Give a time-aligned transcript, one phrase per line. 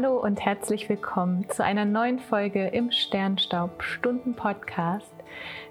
[0.00, 5.12] Hallo und herzlich willkommen zu einer neuen Folge im Sternstaub Stunden Podcast,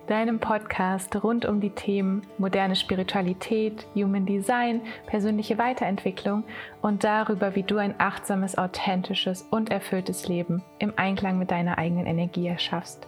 [0.08, 6.44] deinem Podcast rund um die Themen moderne Spiritualität, Human Design, persönliche Weiterentwicklung
[6.82, 12.06] und darüber, wie du ein achtsames, authentisches und erfülltes Leben im Einklang mit deiner eigenen
[12.06, 13.08] Energie erschaffst.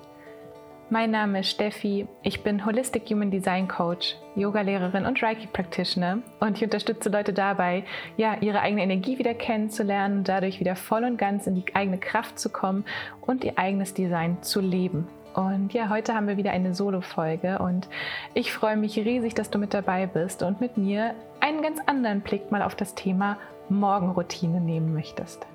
[0.92, 6.58] Mein Name ist Steffi, ich bin Holistic Human Design Coach, Yogalehrerin und Reiki Practitioner und
[6.58, 7.84] ich unterstütze Leute dabei,
[8.18, 12.40] ja, ihre eigene Energie wieder kennenzulernen dadurch wieder voll und ganz in die eigene Kraft
[12.40, 12.86] zu kommen
[13.22, 15.08] und ihr eigenes Design zu leben.
[15.36, 17.88] Und ja, heute haben wir wieder eine Solo-Folge und
[18.34, 22.21] ich freue mich riesig, dass du mit dabei bist und mit mir einen ganz anderen
[22.21, 23.38] Blick mal auf das Thema
[23.70, 25.46] Morgenroutine nehmen möchtest.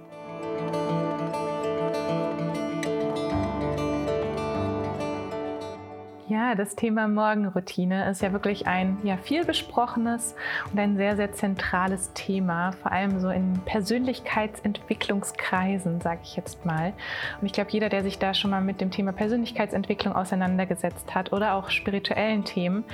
[6.27, 10.35] Ja, das Thema Morgenroutine ist ja wirklich ein ja, viel besprochenes
[10.73, 16.95] und ein sehr, sehr zentrales Thema, vor allem so in Persönlichkeitsentwicklungskreisen, sage ich jetzt mal.
[17.43, 21.35] Und ich glaube, jeder, der sich da schon mal mit dem Thema Persönlichkeitsentwicklung auseinandergesetzt hat
[21.35, 22.85] oder auch spirituellen Themen,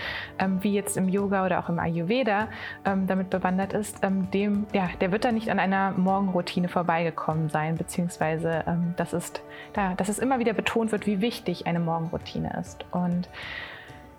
[0.41, 2.49] ähm, wie jetzt im Yoga oder auch im Ayurveda,
[2.85, 7.49] ähm, damit bewandert ist, ähm, dem, ja, der wird da nicht an einer Morgenroutine vorbeigekommen
[7.49, 9.41] sein, beziehungsweise ähm, das ist,
[9.73, 12.85] da, dass es immer wieder betont wird, wie wichtig eine Morgenroutine ist.
[12.91, 13.20] Und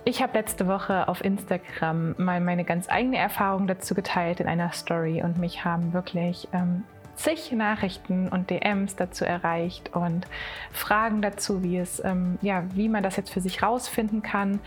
[0.04, 4.72] ich habe letzte Woche auf Instagram mal meine ganz eigene Erfahrung dazu geteilt in einer
[4.72, 6.84] Story und mich haben wirklich ähm,
[7.16, 10.26] zig Nachrichten und DMs dazu erreicht und
[10.72, 14.60] Fragen dazu, wie es, ähm, ja, wie man das jetzt für sich rausfinden kann,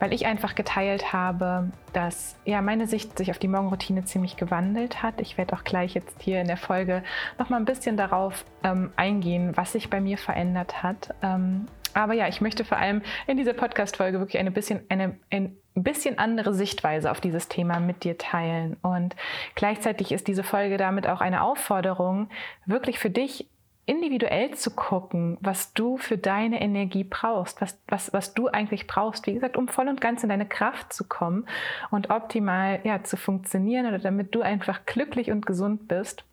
[0.00, 5.02] weil ich einfach geteilt habe, dass ja meine Sicht sich auf die Morgenroutine ziemlich gewandelt
[5.04, 5.20] hat.
[5.20, 7.04] Ich werde auch gleich jetzt hier in der Folge
[7.38, 11.14] noch mal ein bisschen darauf ähm, eingehen, was sich bei mir verändert hat.
[11.22, 15.56] Ähm, aber ja, ich möchte vor allem in dieser Podcast-Folge wirklich eine bisschen, eine, ein
[15.74, 18.76] bisschen andere Sichtweise auf dieses Thema mit dir teilen.
[18.82, 19.16] Und
[19.54, 22.28] gleichzeitig ist diese Folge damit auch eine Aufforderung,
[22.66, 23.48] wirklich für dich
[23.86, 29.26] individuell zu gucken, was du für deine Energie brauchst, was, was, was du eigentlich brauchst,
[29.26, 31.46] wie gesagt, um voll und ganz in deine Kraft zu kommen
[31.90, 36.24] und optimal ja, zu funktionieren oder damit du einfach glücklich und gesund bist.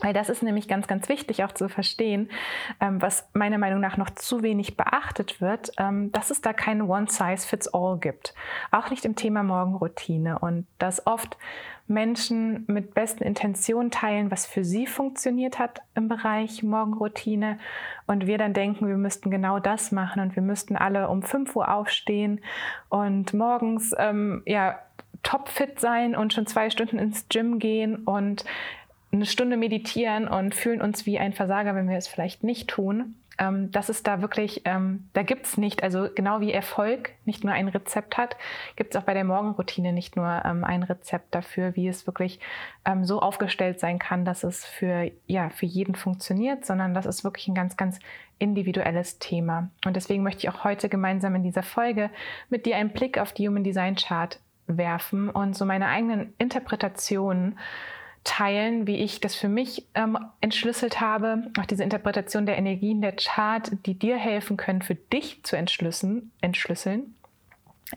[0.00, 2.30] Weil das ist nämlich ganz, ganz wichtig auch zu verstehen,
[2.80, 6.82] ähm, was meiner Meinung nach noch zu wenig beachtet wird, ähm, dass es da kein
[6.82, 8.34] One-Size-Fits-All gibt.
[8.70, 10.38] Auch nicht im Thema Morgenroutine.
[10.38, 11.36] Und dass oft
[11.90, 17.58] Menschen mit besten Intentionen teilen, was für sie funktioniert hat im Bereich Morgenroutine.
[18.06, 21.54] Und wir dann denken, wir müssten genau das machen und wir müssten alle um 5
[21.56, 22.40] Uhr aufstehen
[22.88, 24.78] und morgens ähm, ja,
[25.22, 28.44] topfit sein und schon zwei Stunden ins Gym gehen und
[29.12, 33.16] eine Stunde meditieren und fühlen uns wie ein Versager, wenn wir es vielleicht nicht tun.
[33.40, 37.42] Ähm, das ist da wirklich, ähm, da gibt es nicht, also genau wie Erfolg nicht
[37.42, 38.36] nur ein Rezept hat,
[38.76, 42.38] gibt es auch bei der Morgenroutine nicht nur ähm, ein Rezept dafür, wie es wirklich
[42.84, 47.24] ähm, so aufgestellt sein kann, dass es für, ja, für jeden funktioniert, sondern das ist
[47.24, 47.98] wirklich ein ganz, ganz
[48.38, 49.70] individuelles Thema.
[49.86, 52.10] Und deswegen möchte ich auch heute gemeinsam in dieser Folge
[52.50, 57.58] mit dir einen Blick auf die Human Design Chart werfen und so meine eigenen Interpretationen
[58.24, 61.44] teilen, wie ich das für mich ähm, entschlüsselt habe.
[61.58, 66.30] Auch diese Interpretation der Energien der Chart, die dir helfen können, für dich zu entschlüsseln,
[66.40, 67.14] entschlüsseln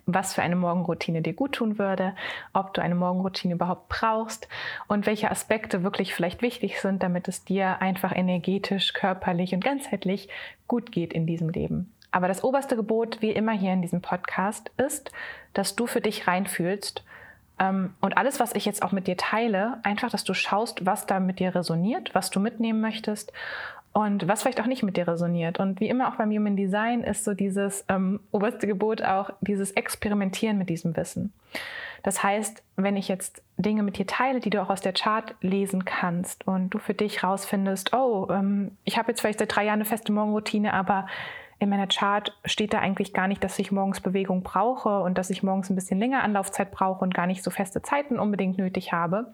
[0.06, 2.16] was für eine Morgenroutine dir gut tun würde,
[2.54, 4.48] ob du eine Morgenroutine überhaupt brauchst
[4.88, 10.30] und welche Aspekte wirklich vielleicht wichtig sind, damit es dir einfach energetisch, körperlich und ganzheitlich
[10.68, 11.94] gut geht in diesem Leben.
[12.12, 15.12] Aber das oberste Gebot, wie immer hier in diesem Podcast, ist,
[15.54, 17.04] dass du für dich reinfühlst
[17.70, 21.20] und alles, was ich jetzt auch mit dir teile, einfach, dass du schaust, was da
[21.20, 23.32] mit dir resoniert, was du mitnehmen möchtest
[23.94, 25.60] und was vielleicht auch nicht mit dir resoniert.
[25.60, 29.72] Und wie immer auch beim Human Design ist so dieses ähm, oberste Gebot auch dieses
[29.72, 31.32] Experimentieren mit diesem Wissen.
[32.02, 35.36] Das heißt, wenn ich jetzt Dinge mit dir teile, die du auch aus der Chart
[35.42, 39.66] lesen kannst und du für dich rausfindest, oh, ähm, ich habe jetzt vielleicht seit drei
[39.66, 41.08] Jahren eine feste Morgenroutine, aber
[41.64, 45.30] in meiner Chart steht da eigentlich gar nicht, dass ich morgens Bewegung brauche und dass
[45.30, 48.92] ich morgens ein bisschen länger Anlaufzeit brauche und gar nicht so feste Zeiten unbedingt nötig
[48.92, 49.34] habe,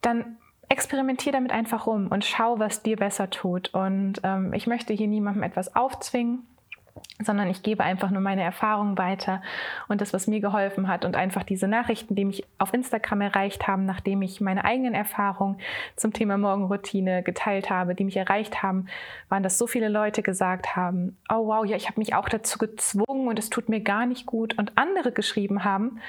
[0.00, 0.36] dann
[0.68, 3.72] experimentier damit einfach rum und schau, was dir besser tut.
[3.74, 6.46] Und ähm, ich möchte hier niemandem etwas aufzwingen
[7.22, 9.42] sondern ich gebe einfach nur meine Erfahrungen weiter
[9.88, 13.66] und das, was mir geholfen hat und einfach diese Nachrichten, die mich auf Instagram erreicht
[13.66, 15.58] haben, nachdem ich meine eigenen Erfahrungen
[15.96, 18.86] zum Thema Morgenroutine geteilt habe, die mich erreicht haben,
[19.28, 22.58] waren, dass so viele Leute gesagt haben, oh wow, ja, ich habe mich auch dazu
[22.58, 26.00] gezwungen und es tut mir gar nicht gut und andere geschrieben haben,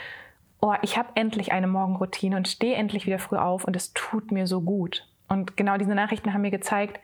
[0.62, 4.32] oh, ich habe endlich eine Morgenroutine und stehe endlich wieder früh auf und es tut
[4.32, 5.08] mir so gut.
[5.28, 7.00] Und genau diese Nachrichten haben mir gezeigt,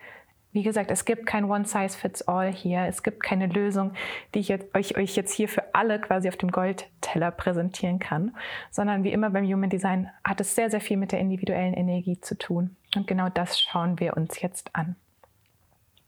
[0.56, 2.86] wie gesagt, es gibt kein One-Size-Fits-All hier.
[2.88, 3.92] Es gibt keine Lösung,
[4.34, 8.36] die ich jetzt, euch, euch jetzt hier für alle quasi auf dem Goldteller präsentieren kann,
[8.72, 12.22] sondern wie immer beim Human Design hat es sehr, sehr viel mit der individuellen Energie
[12.22, 12.78] zu tun.
[12.96, 14.96] Und genau das schauen wir uns jetzt an.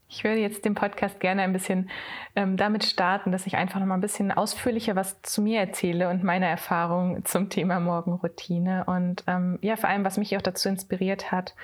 [0.07, 1.89] Ich würde jetzt den Podcast gerne ein bisschen
[2.37, 6.07] ähm, damit starten, dass ich einfach noch mal ein bisschen ausführlicher was zu mir erzähle
[6.07, 10.69] und meine Erfahrungen zum Thema Morgenroutine und ähm, ja, vor allem, was mich auch dazu
[10.69, 11.55] inspiriert hat,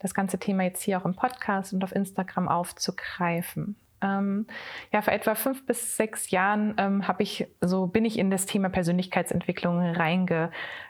[0.00, 3.76] das ganze Thema jetzt hier auch im Podcast und auf Instagram aufzugreifen.
[4.02, 4.46] Ähm,
[4.92, 8.44] ja, vor etwa fünf bis sechs Jahren ähm, habe ich so bin ich in das
[8.44, 9.80] Thema Persönlichkeitsentwicklung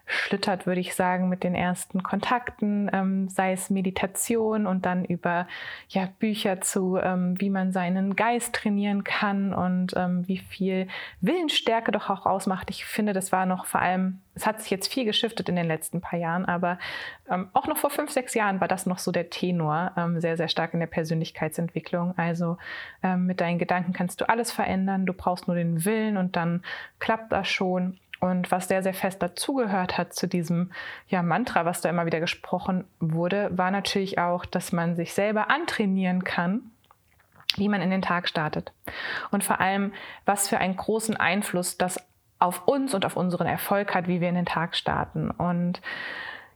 [0.06, 5.46] reingeschlittert, würde ich sagen, mit den ersten Kontakten, ähm, sei es Meditation und dann über
[5.88, 10.88] ja, Bücher zu, ähm, wie man seinen Geist trainieren kann und ähm, wie viel
[11.20, 12.70] Willensstärke doch auch ausmacht.
[12.70, 15.66] Ich finde, das war noch vor allem es hat sich jetzt viel geschiftet in den
[15.66, 16.78] letzten paar Jahren, aber
[17.28, 20.36] ähm, auch noch vor fünf, sechs Jahren war das noch so der Tenor, ähm, sehr,
[20.36, 22.12] sehr stark in der Persönlichkeitsentwicklung.
[22.18, 22.58] Also
[23.02, 26.62] ähm, mit deinen Gedanken kannst du alles verändern, du brauchst nur den Willen und dann
[26.98, 27.98] klappt das schon.
[28.20, 30.70] Und was sehr, sehr fest dazugehört hat zu diesem
[31.08, 35.50] ja, Mantra, was da immer wieder gesprochen wurde, war natürlich auch, dass man sich selber
[35.50, 36.70] antrainieren kann,
[37.56, 38.72] wie man in den Tag startet.
[39.30, 39.92] Und vor allem,
[40.24, 41.98] was für einen großen Einfluss das
[42.38, 45.30] auf uns und auf unseren Erfolg hat, wie wir in den Tag starten.
[45.30, 45.80] Und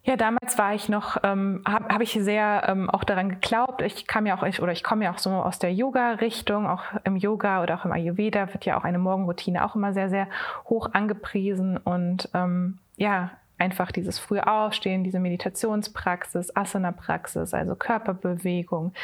[0.03, 3.83] ja, damals war ich noch, ähm, habe hab ich sehr ähm, auch daran geglaubt.
[3.83, 6.85] Ich kam ja auch, ich, oder ich komme ja auch so aus der Yoga-Richtung, auch
[7.05, 10.29] im Yoga oder auch im Ayurveda wird ja auch eine Morgenroutine auch immer sehr, sehr
[10.69, 11.77] hoch angepriesen.
[11.77, 18.95] Und ähm, ja, einfach dieses frühe Aufstehen, diese Meditationspraxis, Asana-Praxis, also Körperbewegung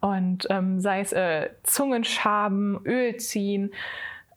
[0.00, 3.70] und ähm, sei es äh, Zungenschaben, Öl ziehen,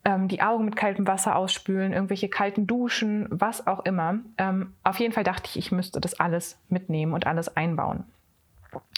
[0.06, 4.20] ähm, die Augen mit kaltem Wasser ausspülen, irgendwelche kalten Duschen, was auch immer.
[4.38, 8.06] Ähm, auf jeden Fall dachte ich, ich müsste das alles mitnehmen und alles einbauen.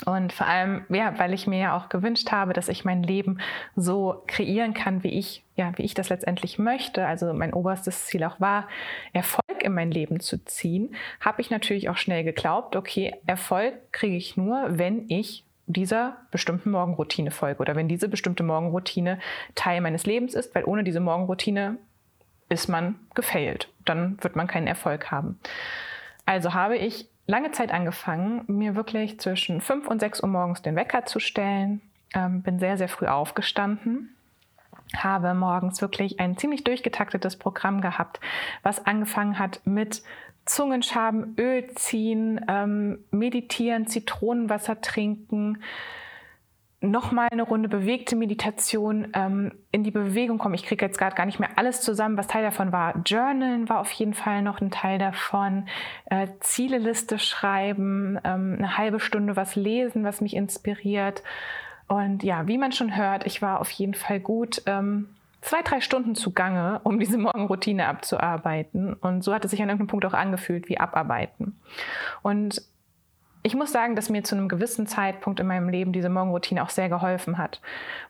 [0.05, 3.39] Und vor allem, ja, weil ich mir ja auch gewünscht habe, dass ich mein Leben
[3.75, 7.05] so kreieren kann, wie ich, ja, wie ich das letztendlich möchte.
[7.05, 8.67] Also mein oberstes Ziel auch war,
[9.13, 14.15] Erfolg in mein Leben zu ziehen, habe ich natürlich auch schnell geglaubt, okay, Erfolg kriege
[14.15, 19.19] ich nur, wenn ich dieser bestimmten Morgenroutine folge oder wenn diese bestimmte Morgenroutine
[19.55, 21.77] Teil meines Lebens ist, weil ohne diese Morgenroutine
[22.49, 23.69] ist man gefailt.
[23.85, 25.39] Dann wird man keinen Erfolg haben.
[26.25, 30.75] Also habe ich lange Zeit angefangen, mir wirklich zwischen 5 und 6 Uhr morgens den
[30.75, 31.81] Wecker zu stellen.
[32.13, 34.17] Ähm, bin sehr, sehr früh aufgestanden
[34.95, 38.19] habe morgens wirklich ein ziemlich durchgetaktetes Programm gehabt,
[38.63, 40.01] was angefangen hat mit
[40.47, 45.59] Zungenschaben, Öl ziehen, ähm, meditieren, Zitronenwasser trinken,
[46.79, 50.55] nochmal eine Runde bewegte Meditation, ähm, in die Bewegung kommen.
[50.55, 53.01] Ich kriege jetzt gerade gar nicht mehr alles zusammen, was Teil davon war.
[53.05, 55.67] Journalen war auf jeden Fall noch ein Teil davon.
[56.05, 61.23] Äh, Zieleliste schreiben, ähm, eine halbe Stunde was lesen, was mich inspiriert.
[61.87, 65.09] Und ja, wie man schon hört, ich war auf jeden Fall gut ähm,
[65.41, 68.93] zwei, drei Stunden zugange, um diese Morgenroutine abzuarbeiten.
[68.93, 71.59] Und so hat es sich an irgendeinem Punkt auch angefühlt wie abarbeiten.
[72.21, 72.61] Und
[73.43, 76.69] ich muss sagen, dass mir zu einem gewissen Zeitpunkt in meinem Leben diese Morgenroutine auch
[76.69, 77.61] sehr geholfen hat,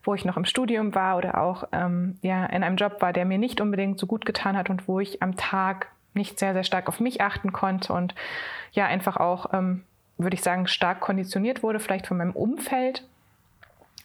[0.04, 3.26] wo ich noch im Studium war oder auch ähm, ja, in einem Job war, der
[3.26, 6.64] mir nicht unbedingt so gut getan hat und wo ich am Tag nicht sehr, sehr
[6.64, 8.16] stark auf mich achten konnte und
[8.72, 9.84] ja einfach auch, ähm,
[10.18, 13.08] würde ich sagen, stark konditioniert wurde, vielleicht von meinem Umfeld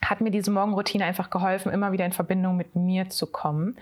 [0.05, 3.77] hat mir diese Morgenroutine einfach geholfen, immer wieder in Verbindung mit mir zu kommen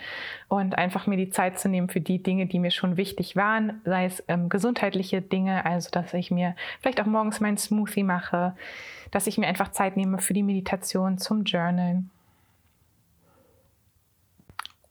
[0.49, 3.81] und einfach mir die Zeit zu nehmen für die Dinge, die mir schon wichtig waren,
[3.85, 8.55] sei es ähm, gesundheitliche Dinge, also dass ich mir vielleicht auch morgens meinen Smoothie mache,
[9.11, 12.11] dass ich mir einfach Zeit nehme für die Meditation, zum Journalen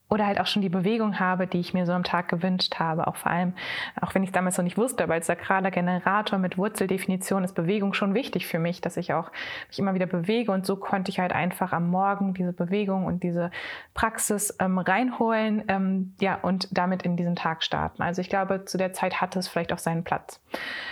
[0.09, 3.07] oder halt auch schon die Bewegung habe, die ich mir so am Tag gewünscht habe.
[3.07, 3.53] Auch vor allem,
[4.01, 7.93] auch wenn ich damals noch nicht wusste, aber als sakraler Generator mit Wurzeldefinition ist Bewegung
[7.93, 9.31] schon wichtig für mich, dass ich auch
[9.67, 10.51] mich immer wieder bewege.
[10.51, 13.51] Und so konnte ich halt einfach am Morgen diese Bewegung und diese
[13.93, 18.01] Praxis ähm, reinholen ähm, ja, und damit in diesen Tag starten.
[18.01, 20.41] Also ich glaube, zu der Zeit hatte es vielleicht auch seinen Platz.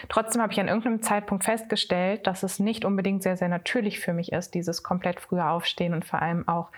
[0.10, 4.14] Trotzdem habe ich an irgendeinem Zeitpunkt festgestellt, dass es nicht unbedingt sehr, sehr natürlich für
[4.14, 6.70] mich ist, dieses komplett frühe Aufstehen und vor allem auch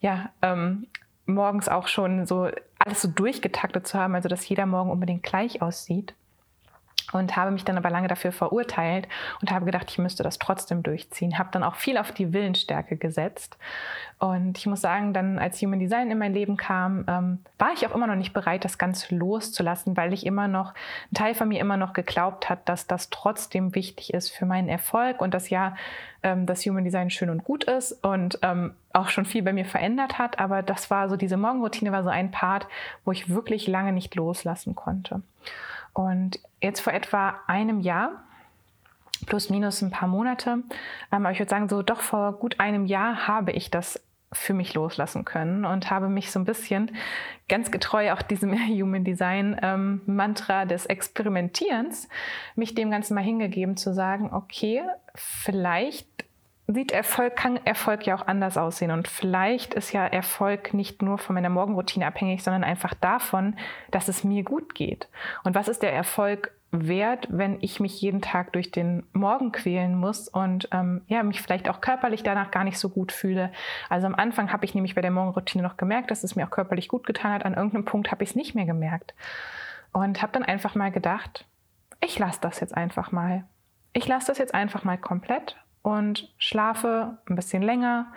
[0.00, 0.86] ja, ähm,
[1.26, 5.62] morgens auch schon so alles so durchgetaktet zu haben, also dass jeder Morgen unbedingt gleich
[5.62, 6.14] aussieht
[7.12, 9.06] und habe mich dann aber lange dafür verurteilt
[9.40, 11.38] und habe gedacht, ich müsste das trotzdem durchziehen.
[11.38, 13.56] Habe dann auch viel auf die Willensstärke gesetzt.
[14.18, 17.86] Und ich muss sagen, dann als Human Design in mein Leben kam, ähm, war ich
[17.86, 20.74] auch immer noch nicht bereit, das Ganze loszulassen, weil ich immer noch,
[21.12, 24.68] ein Teil von mir immer noch geglaubt hat, dass das trotzdem wichtig ist für meinen
[24.68, 25.76] Erfolg und dass ja
[26.26, 29.64] ähm, das Human Design schön und gut ist und ähm, auch schon viel bei mir
[29.64, 30.40] verändert hat.
[30.40, 32.66] Aber das war so, diese Morgenroutine war so ein Part,
[33.04, 35.22] wo ich wirklich lange nicht loslassen konnte.
[35.92, 38.24] Und jetzt vor etwa einem Jahr,
[39.26, 40.64] plus minus ein paar Monate, ähm,
[41.10, 44.02] aber ich würde sagen, so doch vor gut einem Jahr habe ich das
[44.32, 46.96] für mich loslassen können und habe mich so ein bisschen
[47.48, 52.08] ganz getreu auch diesem Human Design ähm, Mantra des Experimentierens,
[52.54, 54.82] mich dem Ganzen mal hingegeben zu sagen, okay,
[55.14, 56.08] vielleicht
[56.68, 58.90] sieht Erfolg, kann Erfolg ja auch anders aussehen.
[58.90, 63.56] Und vielleicht ist ja Erfolg nicht nur von meiner Morgenroutine abhängig, sondern einfach davon,
[63.92, 65.08] dass es mir gut geht.
[65.44, 66.50] Und was ist der Erfolg
[66.86, 71.40] wert, wenn ich mich jeden Tag durch den Morgen quälen muss und ähm, ja, mich
[71.40, 73.52] vielleicht auch körperlich danach gar nicht so gut fühle.
[73.88, 76.50] Also am Anfang habe ich nämlich bei der Morgenroutine noch gemerkt, dass es mir auch
[76.50, 77.44] körperlich gut getan hat.
[77.44, 79.14] An irgendeinem Punkt habe ich es nicht mehr gemerkt.
[79.92, 81.46] Und habe dann einfach mal gedacht,
[82.00, 83.44] ich lasse das jetzt einfach mal.
[83.92, 88.12] Ich lasse das jetzt einfach mal komplett und schlafe ein bisschen länger.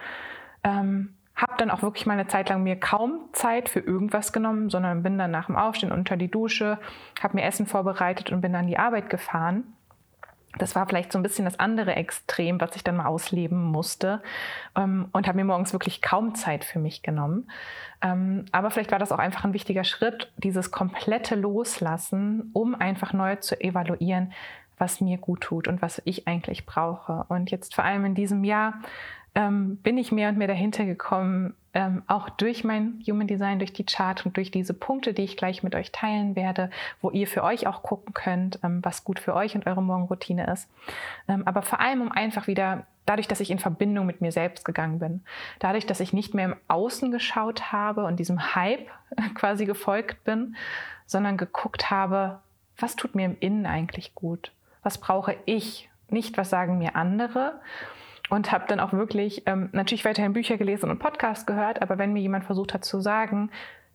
[0.64, 4.70] Ähm, habe dann auch wirklich mal eine Zeit lang mir kaum Zeit für irgendwas genommen,
[4.70, 6.78] sondern bin dann nach dem Aufstehen unter die Dusche,
[7.22, 9.64] habe mir Essen vorbereitet und bin dann die Arbeit gefahren.
[10.58, 14.22] Das war vielleicht so ein bisschen das andere Extrem, was ich dann mal ausleben musste
[14.76, 17.50] ähm, und habe mir morgens wirklich kaum Zeit für mich genommen.
[18.02, 23.14] Ähm, aber vielleicht war das auch einfach ein wichtiger Schritt, dieses komplette Loslassen, um einfach
[23.14, 24.34] neu zu evaluieren,
[24.80, 27.26] was mir gut tut und was ich eigentlich brauche.
[27.30, 28.82] Und jetzt vor allem in diesem Jahr
[29.36, 33.74] ähm, bin ich mehr und mehr dahinter gekommen, ähm, auch durch mein Human Design, durch
[33.74, 36.72] die Chart und durch diese Punkte, die ich gleich mit euch teilen werde,
[37.02, 40.52] wo ihr für euch auch gucken könnt, ähm, was gut für euch und eure Morgenroutine
[40.52, 40.68] ist.
[41.28, 44.66] Ähm, aber vor allem, um einfach wieder dadurch, dass ich in Verbindung mit mir selbst
[44.66, 45.22] gegangen bin,
[45.60, 48.88] dadurch, dass ich nicht mehr im Außen geschaut habe und diesem Hype
[49.36, 50.56] quasi gefolgt bin,
[51.06, 52.40] sondern geguckt habe,
[52.78, 54.52] was tut mir im Innen eigentlich gut?
[54.84, 55.90] Was brauche ich?
[56.10, 57.60] Nicht, was sagen mir andere?
[58.30, 62.14] Und habe dann auch wirklich ähm, natürlich weiterhin Bücher gelesen und Podcasts gehört, aber wenn
[62.14, 63.50] mir jemand versucht hat zu sagen,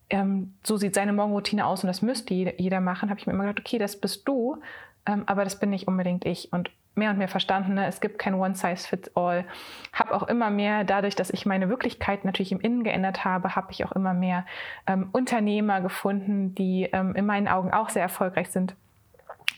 [0.09, 3.45] ähm, so sieht seine Morgenroutine aus und das müsste jeder machen, habe ich mir immer
[3.45, 4.61] gedacht, okay, das bist du,
[5.05, 7.87] ähm, aber das bin nicht unbedingt ich und mehr und mehr verstanden, ne?
[7.87, 9.43] es gibt kein One-Size-Fits-All.
[9.91, 13.71] Habe auch immer mehr, dadurch, dass ich meine Wirklichkeit natürlich im Innen geändert habe, habe
[13.71, 14.45] ich auch immer mehr
[14.87, 18.75] ähm, Unternehmer gefunden, die ähm, in meinen Augen auch sehr erfolgreich sind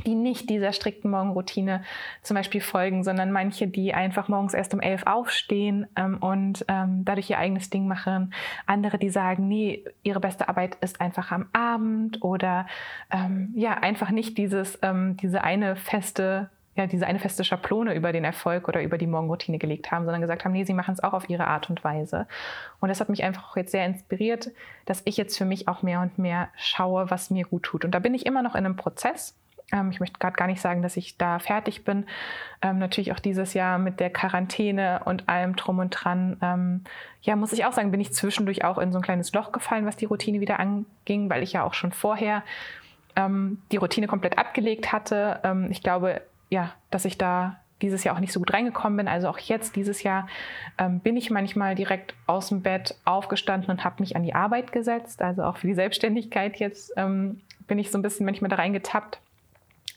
[0.05, 1.83] die nicht dieser strikten Morgenroutine
[2.21, 7.03] zum Beispiel folgen, sondern manche, die einfach morgens erst um elf aufstehen ähm, und ähm,
[7.03, 8.33] dadurch ihr eigenes Ding machen.
[8.65, 12.67] Andere, die sagen, nee, ihre beste Arbeit ist einfach am Abend oder
[13.11, 18.11] ähm, ja, einfach nicht dieses, ähm, diese eine feste ja, diese eine feste Schablone über
[18.11, 21.03] den Erfolg oder über die Morgenroutine gelegt haben, sondern gesagt haben, nee, sie machen es
[21.03, 22.27] auch auf ihre Art und Weise.
[22.79, 24.51] Und das hat mich einfach auch jetzt sehr inspiriert,
[24.85, 27.83] dass ich jetzt für mich auch mehr und mehr schaue, was mir gut tut.
[27.83, 29.35] Und da bin ich immer noch in einem Prozess.
[29.71, 32.05] Ähm, ich möchte gerade gar nicht sagen, dass ich da fertig bin.
[32.61, 36.37] Ähm, natürlich auch dieses Jahr mit der Quarantäne und allem drum und dran.
[36.41, 36.83] Ähm,
[37.21, 39.85] ja, muss ich auch sagen, bin ich zwischendurch auch in so ein kleines Loch gefallen,
[39.85, 42.43] was die Routine wieder anging, weil ich ja auch schon vorher
[43.15, 45.39] ähm, die Routine komplett abgelegt hatte.
[45.43, 49.07] Ähm, ich glaube, ja, dass ich da dieses Jahr auch nicht so gut reingekommen bin.
[49.07, 50.27] Also auch jetzt, dieses Jahr,
[50.77, 54.71] ähm, bin ich manchmal direkt aus dem Bett aufgestanden und habe mich an die Arbeit
[54.71, 55.21] gesetzt.
[55.21, 59.19] Also auch für die Selbstständigkeit jetzt ähm, bin ich so ein bisschen manchmal da reingetappt.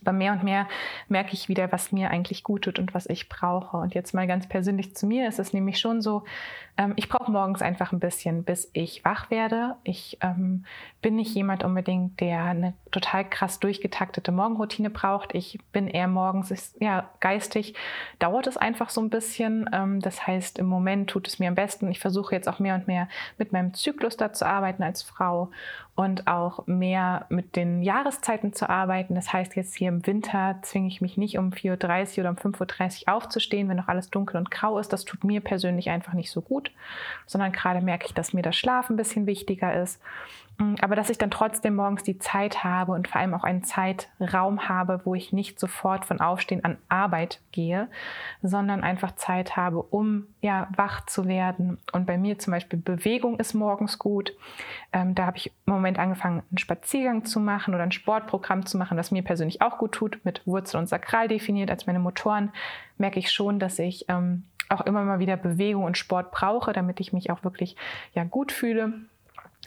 [0.02, 0.66] Aber mehr und mehr
[1.09, 3.76] merke ich wieder, was mir eigentlich gut tut und was ich brauche.
[3.76, 6.25] Und jetzt mal ganz persönlich zu mir ist es nämlich schon so,
[6.76, 9.76] ähm, ich brauche morgens einfach ein bisschen, bis ich wach werde.
[9.85, 10.64] Ich ähm,
[11.02, 15.35] bin nicht jemand unbedingt, der eine total krass durchgetaktete Morgenroutine braucht.
[15.35, 17.75] Ich bin eher morgens, ja, geistig
[18.18, 19.68] dauert es einfach so ein bisschen.
[19.73, 21.90] Ähm, das heißt, im Moment tut es mir am besten.
[21.90, 25.50] Ich versuche jetzt auch mehr und mehr mit meinem Zyklus da zu arbeiten als Frau
[25.94, 29.14] und auch mehr mit den Jahreszeiten zu arbeiten.
[29.14, 32.37] Das heißt, jetzt hier im Winter zwinge ich mich nicht um 4.30 Uhr oder um
[32.37, 34.92] 5.30 Uhr aufzustehen, wenn noch alles dunkel und grau ist.
[34.92, 36.70] Das tut mir persönlich einfach nicht so gut,
[37.26, 40.00] sondern gerade merke ich, dass mir das Schlaf ein bisschen wichtiger ist.
[40.61, 43.64] Mm, aber dass ich dann trotzdem morgens die Zeit habe und vor allem auch einen
[43.64, 47.88] Zeitraum habe, wo ich nicht sofort von Aufstehen an Arbeit gehe,
[48.43, 51.79] sondern einfach Zeit habe, um ja wach zu werden.
[51.93, 54.35] Und bei mir zum Beispiel Bewegung ist morgens gut.
[54.93, 58.76] Ähm, da habe ich im Moment angefangen, einen Spaziergang zu machen oder ein Sportprogramm zu
[58.76, 62.52] machen, das mir persönlich auch gut tut, mit Wurzel und Sakral definiert als meine Motoren.
[62.99, 67.00] Merke ich schon, dass ich ähm, auch immer mal wieder Bewegung und Sport brauche, damit
[67.00, 67.76] ich mich auch wirklich
[68.12, 68.93] ja gut fühle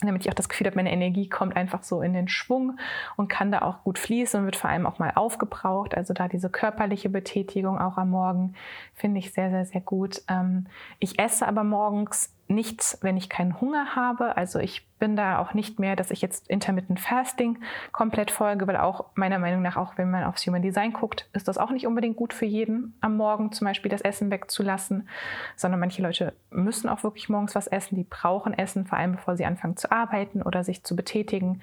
[0.07, 2.77] damit ich auch das Gefühl habe, meine Energie kommt einfach so in den Schwung
[3.15, 5.95] und kann da auch gut fließen und wird vor allem auch mal aufgebraucht.
[5.95, 8.53] Also da diese körperliche Betätigung auch am Morgen
[8.93, 10.21] finde ich sehr, sehr, sehr gut.
[10.27, 10.65] Ähm,
[10.99, 14.37] ich esse aber morgens nichts, wenn ich keinen Hunger habe.
[14.37, 17.59] Also ich bin da auch nicht mehr, dass ich jetzt Intermittent Fasting
[17.91, 21.47] komplett folge, weil auch meiner Meinung nach, auch wenn man aufs Human Design guckt, ist
[21.47, 25.07] das auch nicht unbedingt gut für jeden, am Morgen zum Beispiel das Essen wegzulassen,
[25.55, 29.35] sondern manche Leute müssen auch wirklich morgens was essen, die brauchen Essen, vor allem bevor
[29.35, 31.61] sie anfangen zu arbeiten oder sich zu betätigen,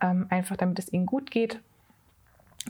[0.00, 1.60] ähm, einfach damit es ihnen gut geht.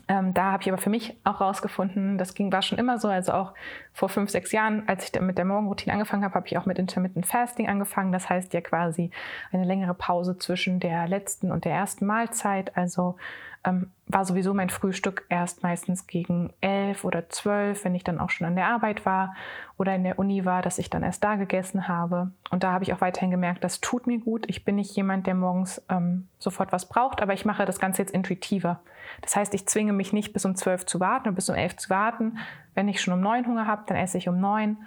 [0.07, 3.07] Ähm, da habe ich aber für mich auch rausgefunden, das ging, war schon immer so,
[3.07, 3.53] also auch
[3.93, 6.79] vor fünf, sechs Jahren, als ich mit der Morgenroutine angefangen habe, habe ich auch mit
[6.79, 8.11] Intermittent Fasting angefangen.
[8.11, 9.11] Das heißt ja quasi
[9.51, 12.75] eine längere Pause zwischen der letzten und der ersten Mahlzeit.
[12.75, 13.17] Also
[13.65, 18.29] ähm, war sowieso mein Frühstück erst meistens gegen elf oder zwölf, wenn ich dann auch
[18.29, 19.35] schon an der Arbeit war
[19.77, 22.31] oder in der Uni war, dass ich dann erst da gegessen habe.
[22.49, 24.45] Und da habe ich auch weiterhin gemerkt, das tut mir gut.
[24.49, 28.01] Ich bin nicht jemand, der morgens ähm, sofort was braucht, aber ich mache das Ganze
[28.01, 28.81] jetzt intuitiver.
[29.23, 31.77] Das heißt, ich zwinge mich nicht bis um zwölf zu warten oder bis um elf
[31.77, 32.37] zu warten.
[32.75, 34.77] Wenn ich schon um neun Hunger habe, dann esse ich um neun.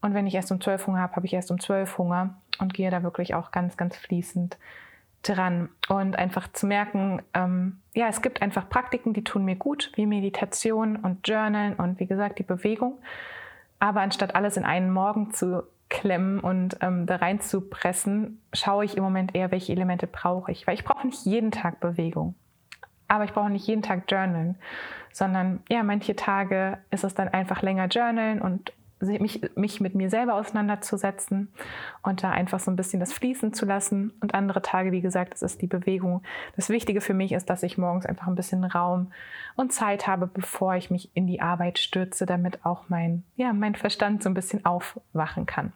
[0.00, 2.74] Und wenn ich erst um zwölf Hunger habe, habe ich erst um zwölf Hunger und
[2.74, 4.58] gehe da wirklich auch ganz, ganz fließend
[5.22, 9.90] dran und einfach zu merken, ähm, ja, es gibt einfach Praktiken, die tun mir gut,
[9.94, 12.98] wie Meditation und Journalen und wie gesagt die Bewegung.
[13.78, 18.84] Aber anstatt alles in einen Morgen zu klemmen und ähm, da rein zu pressen, schaue
[18.84, 20.66] ich im Moment eher, welche Elemente brauche ich.
[20.66, 22.34] Weil ich brauche nicht jeden Tag Bewegung.
[23.08, 24.56] Aber ich brauche nicht jeden Tag Journalen,
[25.12, 30.10] sondern ja, manche Tage ist es dann einfach länger Journalen und mich, mich mit mir
[30.10, 31.52] selber auseinanderzusetzen
[32.02, 34.12] und da einfach so ein bisschen das Fließen zu lassen.
[34.20, 36.22] Und andere Tage, wie gesagt, es ist die Bewegung.
[36.56, 39.12] Das Wichtige für mich ist, dass ich morgens einfach ein bisschen Raum
[39.56, 43.74] und Zeit habe, bevor ich mich in die Arbeit stürze, damit auch mein, ja, mein
[43.74, 45.72] Verstand so ein bisschen aufwachen kann.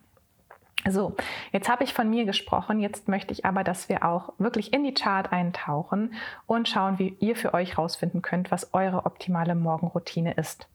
[0.87, 1.17] So,
[1.53, 2.81] jetzt habe ich von mir gesprochen.
[2.81, 6.15] Jetzt möchte ich aber, dass wir auch wirklich in die Chart eintauchen
[6.47, 10.69] und schauen, wie ihr für euch herausfinden könnt, was eure optimale Morgenroutine ist.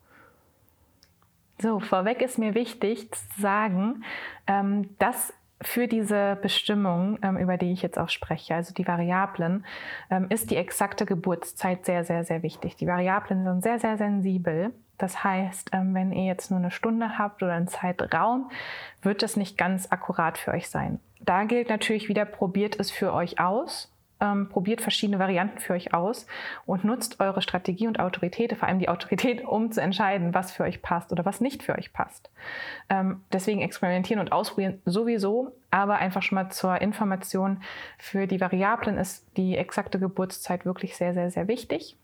[1.61, 4.03] So, vorweg ist mir wichtig zu sagen,
[4.47, 9.65] ähm, dass für diese Bestimmung, ähm, über die ich jetzt auch spreche, also die Variablen,
[10.09, 12.75] ähm, ist die exakte Geburtszeit sehr, sehr, sehr wichtig.
[12.75, 14.73] Die Variablen sind sehr, sehr sensibel.
[15.03, 18.49] Das heißt, wenn ihr jetzt nur eine Stunde habt oder einen Zeitraum,
[19.01, 21.01] wird das nicht ganz akkurat für euch sein.
[21.19, 23.93] Da gilt natürlich wieder, probiert es für euch aus
[24.23, 26.25] ähm, probiert verschiedene Varianten für euch aus
[26.65, 30.63] und nutzt eure Strategie und Autorität, vor allem die Autorität, um zu entscheiden, was für
[30.63, 32.31] euch passt oder was nicht für euch passt.
[32.87, 37.61] Ähm, deswegen experimentieren und ausprobieren sowieso, aber einfach schon mal zur Information
[37.97, 41.97] für die Variablen ist die exakte Geburtszeit wirklich sehr, sehr, sehr wichtig.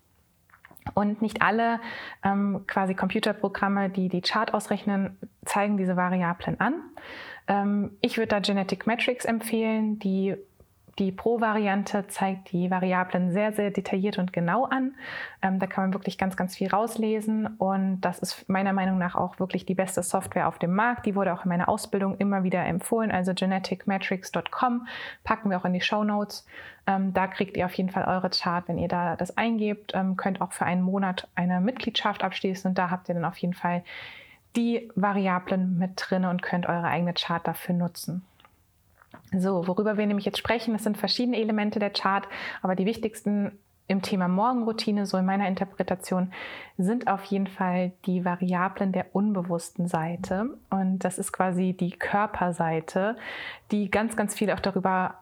[0.99, 1.79] Und nicht alle
[2.25, 6.73] ähm, quasi Computerprogramme, die die Chart ausrechnen, zeigen diese Variablen an.
[7.47, 10.35] Ähm, ich würde da Genetic Metrics empfehlen, die
[10.99, 14.93] die Pro-Variante zeigt die Variablen sehr, sehr detailliert und genau an.
[15.41, 19.15] Ähm, da kann man wirklich ganz, ganz viel rauslesen und das ist meiner Meinung nach
[19.15, 21.05] auch wirklich die beste Software auf dem Markt.
[21.05, 23.11] Die wurde auch in meiner Ausbildung immer wieder empfohlen.
[23.11, 24.87] Also geneticmetrics.com
[25.23, 26.45] packen wir auch in die Show Notes.
[26.85, 29.93] Ähm, da kriegt ihr auf jeden Fall eure Chart, wenn ihr da das eingebt.
[29.95, 33.37] Ähm, könnt auch für einen Monat eine Mitgliedschaft abschließen und da habt ihr dann auf
[33.37, 33.83] jeden Fall
[34.57, 38.25] die Variablen mit drin und könnt eure eigene Chart dafür nutzen.
[39.31, 42.27] So, worüber wir nämlich jetzt sprechen, das sind verschiedene Elemente der Chart,
[42.61, 43.51] aber die wichtigsten
[43.89, 46.31] im Thema Morgenroutine, so in meiner Interpretation,
[46.77, 50.57] sind auf jeden Fall die Variablen der unbewussten Seite.
[50.69, 53.17] Und das ist quasi die Körperseite,
[53.71, 55.15] die ganz, ganz viel auch darüber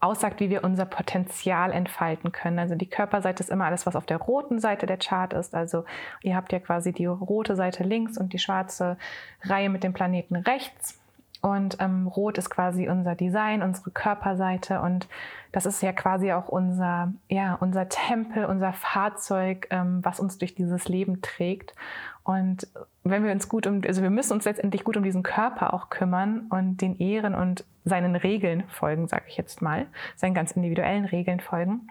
[0.00, 2.58] aussagt, wie wir unser Potenzial entfalten können.
[2.58, 5.54] Also die Körperseite ist immer alles, was auf der roten Seite der Chart ist.
[5.54, 5.84] Also
[6.22, 8.96] ihr habt ja quasi die rote Seite links und die schwarze
[9.42, 10.98] Reihe mit dem Planeten rechts.
[11.44, 15.06] Und ähm, Rot ist quasi unser Design, unsere Körperseite und
[15.52, 20.54] das ist ja quasi auch unser, ja, unser Tempel, unser Fahrzeug, ähm, was uns durch
[20.54, 21.74] dieses Leben trägt.
[22.22, 22.66] Und
[23.02, 25.90] wenn wir uns gut um, also wir müssen uns letztendlich gut um diesen Körper auch
[25.90, 29.84] kümmern und den Ehren und seinen Regeln folgen, sage ich jetzt mal,
[30.16, 31.90] seinen ganz individuellen Regeln folgen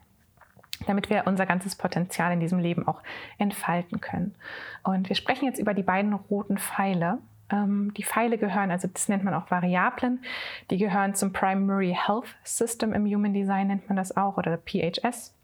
[0.88, 3.02] damit wir unser ganzes Potenzial in diesem Leben auch
[3.38, 4.36] entfalten können.
[4.84, 7.20] Und wir sprechen jetzt über die beiden roten Pfeile.
[7.54, 10.24] Ähm, die Pfeile gehören, also das nennt man auch Variablen,
[10.72, 15.36] die gehören zum Primary Health System im Human Design, nennt man das auch, oder PHS.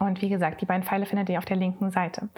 [0.00, 2.28] Und wie gesagt, die beiden Pfeile findet ihr auf der linken Seite.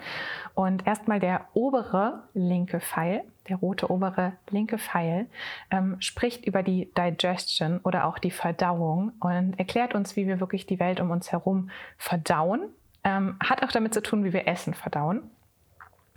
[0.53, 5.27] Und erstmal der obere linke Pfeil, der rote obere linke Pfeil,
[5.71, 10.67] ähm, spricht über die Digestion oder auch die Verdauung und erklärt uns, wie wir wirklich
[10.67, 12.69] die Welt um uns herum verdauen.
[13.03, 15.23] Ähm, hat auch damit zu tun, wie wir Essen verdauen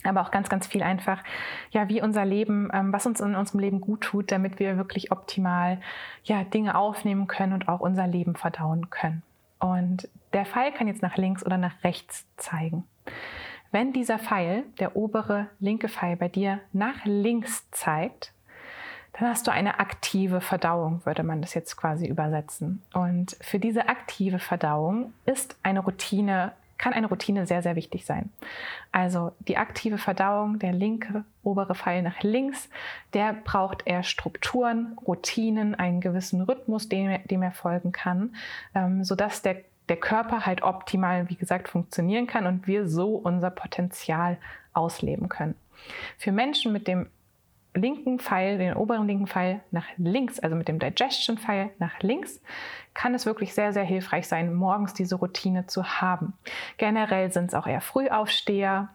[0.05, 1.23] aber auch ganz, ganz viel einfach,
[1.71, 5.13] ja, wie unser Leben, ähm, was uns in unserem Leben gut tut, damit wir wirklich
[5.13, 5.81] optimal,
[6.25, 9.23] ja, Dinge aufnehmen können und auch unser Leben verdauen können.
[9.59, 12.85] Und der Pfeil kann jetzt nach links oder nach rechts zeigen.
[13.73, 18.33] Wenn dieser Pfeil, der obere linke Pfeil bei dir nach links zeigt,
[19.13, 22.83] dann hast du eine aktive Verdauung, würde man das jetzt quasi übersetzen.
[22.93, 28.31] Und für diese aktive Verdauung ist eine Routine kann eine Routine sehr, sehr wichtig sein.
[28.91, 32.69] Also die aktive Verdauung, der linke obere Pfeil nach links,
[33.15, 38.35] der braucht eher Strukturen, Routinen, einen gewissen Rhythmus, dem er, dem er folgen kann,
[38.75, 39.57] ähm, sodass der
[39.91, 44.39] der Körper halt optimal, wie gesagt, funktionieren kann und wir so unser Potenzial
[44.73, 45.57] ausleben können.
[46.17, 47.09] Für Menschen mit dem
[47.75, 52.41] linken Pfeil, den oberen linken Pfeil nach links, also mit dem Digestion-Pfeil nach links,
[52.95, 56.35] kann es wirklich sehr, sehr hilfreich sein, morgens diese Routine zu haben.
[56.77, 58.89] Generell sind es auch eher Frühaufsteher,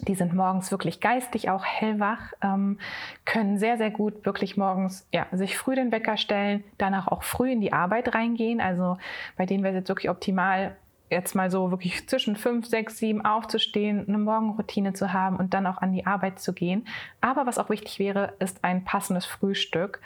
[0.00, 2.78] die sind morgens wirklich geistig auch hellwach, ähm,
[3.24, 7.52] können sehr, sehr gut wirklich morgens ja, sich früh den Wecker stellen, danach auch früh
[7.52, 8.60] in die Arbeit reingehen.
[8.60, 8.98] Also
[9.36, 10.76] bei denen wäre es jetzt wirklich optimal,
[11.10, 15.66] jetzt mal so wirklich zwischen fünf, sechs, sieben aufzustehen, eine Morgenroutine zu haben und dann
[15.66, 16.86] auch an die Arbeit zu gehen.
[17.20, 20.00] Aber was auch wichtig wäre, ist ein passendes Frühstück.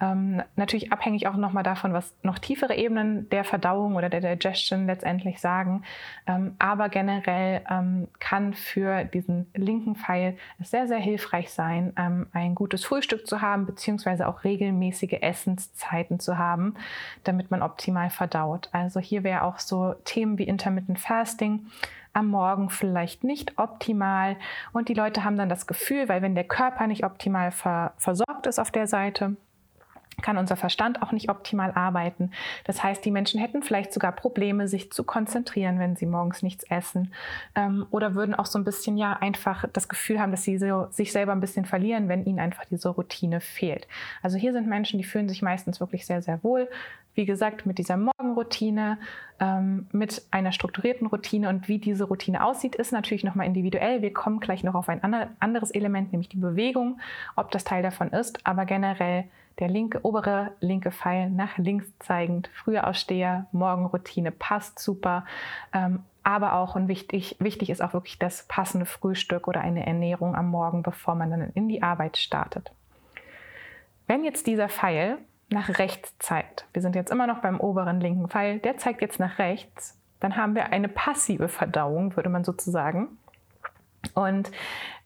[0.00, 4.86] Ähm, natürlich abhängig auch nochmal davon, was noch tiefere Ebenen der Verdauung oder der Digestion
[4.86, 5.82] letztendlich sagen.
[6.26, 12.26] Ähm, aber generell ähm, kann für diesen linken Pfeil es sehr, sehr hilfreich sein, ähm,
[12.32, 16.74] ein gutes Frühstück zu haben, beziehungsweise auch regelmäßige Essenszeiten zu haben,
[17.24, 18.70] damit man optimal verdaut.
[18.72, 21.66] Also hier wäre auch so Themen wie Intermittent Fasting.
[22.12, 24.36] Am Morgen vielleicht nicht optimal.
[24.72, 28.46] Und die Leute haben dann das Gefühl, weil wenn der Körper nicht optimal ver versorgt
[28.46, 29.36] ist auf der Seite,
[30.22, 32.30] kann unser Verstand auch nicht optimal arbeiten.
[32.64, 36.64] Das heißt, die Menschen hätten vielleicht sogar Probleme, sich zu konzentrieren, wenn sie morgens nichts
[36.64, 37.12] essen.
[37.54, 40.86] Ähm, oder würden auch so ein bisschen ja einfach das Gefühl haben, dass sie so,
[40.90, 43.88] sich selber ein bisschen verlieren, wenn ihnen einfach diese Routine fehlt.
[44.22, 46.68] Also hier sind Menschen, die fühlen sich meistens wirklich sehr, sehr wohl.
[47.14, 48.98] Wie gesagt, mit dieser Morgenroutine,
[49.40, 54.00] ähm, mit einer strukturierten Routine und wie diese Routine aussieht, ist natürlich nochmal individuell.
[54.00, 55.02] Wir kommen gleich noch auf ein
[55.40, 57.00] anderes Element, nämlich die Bewegung,
[57.34, 58.46] ob das Teil davon ist.
[58.46, 59.24] Aber generell
[59.60, 65.24] der linke, obere linke Pfeil nach links zeigend, früher Aussteher, Morgenroutine passt super.
[65.72, 70.34] Ähm, aber auch und wichtig, wichtig ist auch wirklich das passende Frühstück oder eine Ernährung
[70.34, 72.72] am Morgen, bevor man dann in die Arbeit startet.
[74.06, 75.18] Wenn jetzt dieser Pfeil
[75.50, 79.18] nach rechts zeigt, wir sind jetzt immer noch beim oberen linken Pfeil, der zeigt jetzt
[79.18, 83.18] nach rechts, dann haben wir eine passive Verdauung, würde man sozusagen.
[84.14, 84.50] Und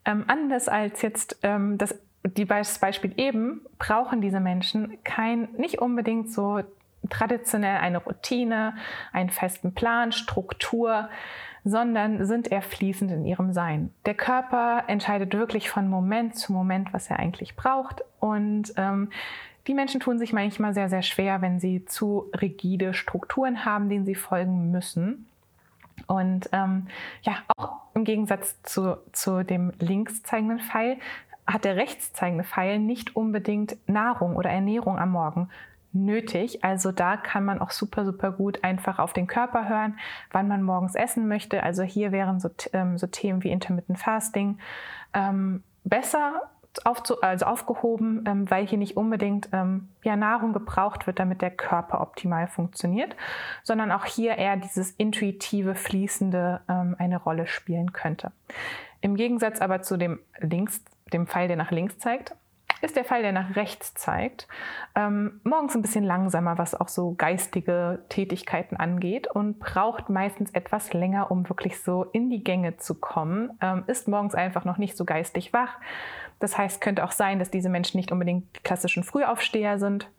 [0.05, 5.79] ähm, anders als jetzt ähm, das die das Beispiel eben brauchen diese Menschen kein, nicht
[5.79, 6.61] unbedingt so
[7.09, 8.75] traditionell eine Routine,
[9.11, 11.09] einen festen Plan, Struktur,
[11.63, 13.91] sondern sind eher fließend in ihrem Sein.
[14.05, 18.03] Der Körper entscheidet wirklich von Moment zu Moment, was er eigentlich braucht.
[18.19, 19.09] Und ähm,
[19.67, 24.05] die Menschen tun sich manchmal sehr, sehr schwer, wenn sie zu rigide Strukturen haben, denen
[24.05, 25.27] sie folgen müssen.
[26.07, 26.87] Und ähm,
[27.23, 30.97] ja, auch im Gegensatz zu, zu dem links zeigenden Pfeil
[31.47, 35.49] hat der rechts zeigende Pfeil nicht unbedingt Nahrung oder Ernährung am Morgen
[35.95, 36.63] nötig.
[36.63, 39.97] Also da kann man auch super, super gut einfach auf den Körper hören,
[40.31, 41.63] wann man morgens essen möchte.
[41.63, 44.59] Also hier wären so, ähm, so Themen wie Intermittent Fasting
[45.13, 46.41] ähm, besser
[46.83, 51.51] aufzu also aufgehoben, ähm, weil hier nicht unbedingt ähm, ja, Nahrung gebraucht wird, damit der
[51.51, 53.15] Körper optimal funktioniert,
[53.63, 58.33] sondern auch hier eher dieses intuitive, fließende ähm, eine Rolle spielen könnte.
[58.99, 62.35] Im Gegensatz aber zu dem links dem Pfeil, der nach links zeigt,
[62.81, 64.47] ist der Pfeil, der nach rechts zeigt,
[64.95, 70.93] ähm, morgens ein bisschen langsamer, was auch so geistige Tätigkeiten angeht und braucht meistens etwas
[70.93, 74.97] länger, um wirklich so in die Gänge zu kommen, ähm, ist morgens einfach noch nicht
[74.97, 75.79] so geistig wach.
[76.39, 80.09] Das heißt, könnte auch sein, dass diese Menschen nicht unbedingt die klassischen Frühaufsteher sind,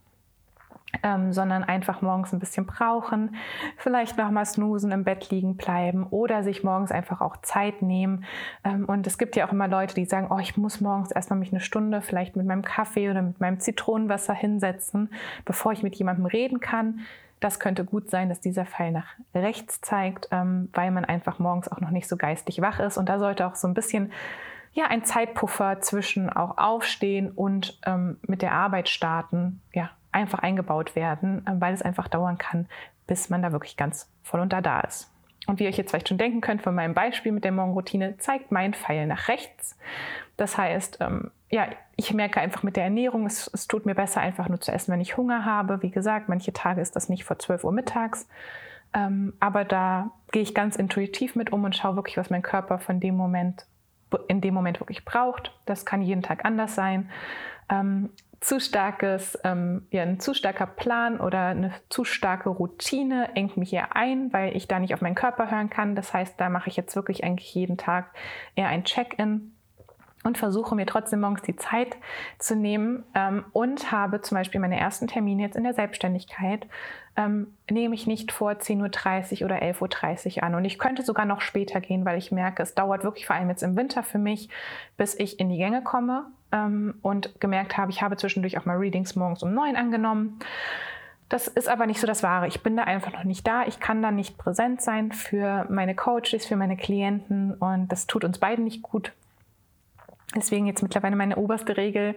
[1.02, 3.36] ähm, sondern einfach morgens ein bisschen brauchen,
[3.76, 8.24] vielleicht nochmal snoosen, im Bett liegen bleiben oder sich morgens einfach auch Zeit nehmen.
[8.64, 11.38] Ähm, und es gibt ja auch immer Leute, die sagen, oh, ich muss morgens erstmal
[11.38, 15.10] mich eine Stunde vielleicht mit meinem Kaffee oder mit meinem Zitronenwasser hinsetzen,
[15.44, 17.00] bevor ich mit jemandem reden kann.
[17.40, 21.68] Das könnte gut sein, dass dieser Pfeil nach rechts zeigt, ähm, weil man einfach morgens
[21.70, 22.96] auch noch nicht so geistig wach ist.
[22.96, 24.12] Und da sollte auch so ein bisschen
[24.72, 30.96] ja, ein Zeitpuffer zwischen auch Aufstehen und ähm, mit der Arbeit starten, ja, einfach eingebaut
[30.96, 32.66] werden, äh, weil es einfach dauern kann,
[33.06, 35.12] bis man da wirklich ganz voll und da da ist.
[35.46, 38.16] Und wie ihr euch jetzt vielleicht schon denken könnt von meinem Beispiel mit der Morgenroutine,
[38.18, 39.78] zeigt mein Pfeil nach rechts.
[40.36, 44.20] Das heißt, ähm, ja, ich merke einfach mit der Ernährung, es, es, tut mir besser,
[44.20, 45.82] einfach nur zu essen, wenn ich Hunger habe.
[45.82, 48.28] Wie gesagt, manche Tage ist das nicht vor 12 Uhr mittags.
[48.92, 52.78] Ähm, aber da gehe ich ganz intuitiv mit um und schaue wirklich, was mein Körper
[52.78, 53.66] von dem Moment,
[54.26, 55.52] in dem Moment wirklich braucht.
[55.64, 57.08] Das kann jeden Tag anders sein.
[57.68, 58.10] Ähm,
[58.46, 63.72] zu starkes, ähm, ja, ein zu starker Plan oder eine zu starke Routine engt mich
[63.72, 65.96] eher ein, weil ich da nicht auf meinen Körper hören kann.
[65.96, 68.12] Das heißt, da mache ich jetzt wirklich eigentlich jeden Tag
[68.54, 69.50] eher ein Check-in
[70.22, 71.96] und versuche mir trotzdem morgens die Zeit
[72.38, 76.68] zu nehmen ähm, und habe zum Beispiel meine ersten Termine jetzt in der Selbstständigkeit,
[77.16, 80.54] ähm, nehme ich nicht vor 10.30 Uhr oder 11.30 Uhr an.
[80.54, 83.48] Und ich könnte sogar noch später gehen, weil ich merke, es dauert wirklich vor allem
[83.50, 84.50] jetzt im Winter für mich,
[84.96, 88.76] bis ich in die Gänge komme ähm, und gemerkt habe, ich habe zwischendurch auch mal
[88.76, 90.38] Readings morgens um 9 angenommen.
[91.28, 92.46] Das ist aber nicht so das Wahre.
[92.46, 93.66] Ich bin da einfach noch nicht da.
[93.66, 98.24] Ich kann da nicht präsent sein für meine Coaches, für meine Klienten und das tut
[98.24, 99.12] uns beiden nicht gut.
[100.34, 102.14] Deswegen jetzt mittlerweile meine oberste Regel,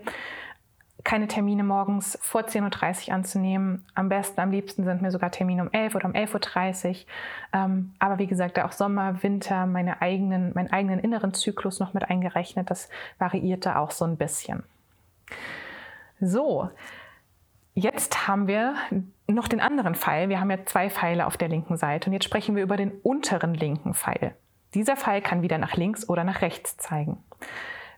[1.09, 3.83] keine Termine morgens vor 10.30 Uhr anzunehmen.
[3.95, 6.95] Am besten, am liebsten sind mir sogar Termine um 11 oder um 11.30 Uhr.
[7.51, 12.07] Ähm, aber wie gesagt, auch Sommer, Winter, meine eigenen, meinen eigenen inneren Zyklus noch mit
[12.07, 12.69] eingerechnet.
[12.69, 14.61] Das variiert da auch so ein bisschen.
[16.21, 16.69] So,
[17.73, 18.75] Jetzt haben wir
[19.25, 20.29] noch den anderen Pfeil.
[20.29, 22.91] Wir haben ja zwei Pfeile auf der linken Seite und jetzt sprechen wir über den
[23.01, 24.35] unteren linken Pfeil.
[24.75, 27.17] Dieser Pfeil kann wieder nach links oder nach rechts zeigen.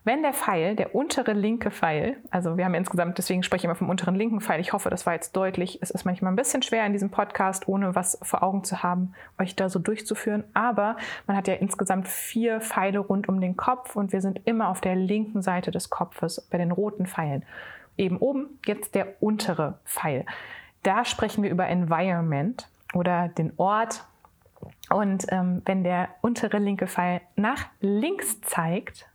[0.04, 3.76] Wenn der Pfeil, der untere linke Pfeil, also wir haben insgesamt, deswegen spreche ich immer
[3.76, 5.78] vom unteren linken Pfeil, ich hoffe, das war jetzt deutlich.
[5.82, 9.14] Es ist manchmal ein bisschen schwer in diesem Podcast, ohne was vor Augen zu haben,
[9.38, 10.44] euch da so durchzuführen.
[10.56, 14.70] Aber man hat ja insgesamt vier Pfeile rund um den Kopf und wir sind immer
[14.70, 17.44] auf der linken Seite des Kopfes bei den roten Pfeilen
[17.98, 20.26] eben oben, jetzt der untere Pfeil.
[20.84, 24.04] Da sprechen wir über Environment oder den Ort.
[24.90, 29.08] Und ähm, wenn der untere linke Pfeil nach links zeigt,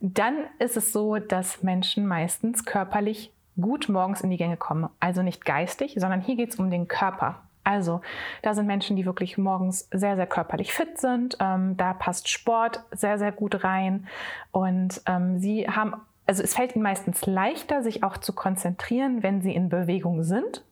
[0.00, 4.88] dann ist es so, dass Menschen meistens körperlich gut morgens in die Gänge kommen.
[5.00, 7.42] Also nicht geistig, sondern hier geht es um den Körper.
[7.64, 8.00] Also
[8.42, 11.36] da sind Menschen, die wirklich morgens sehr, sehr körperlich fit sind.
[11.40, 14.06] Ähm, da passt Sport sehr, sehr gut rein.
[14.52, 15.94] Und ähm, sie haben
[16.26, 20.64] also es fällt ihnen meistens leichter, sich auch zu konzentrieren, wenn sie in Bewegung sind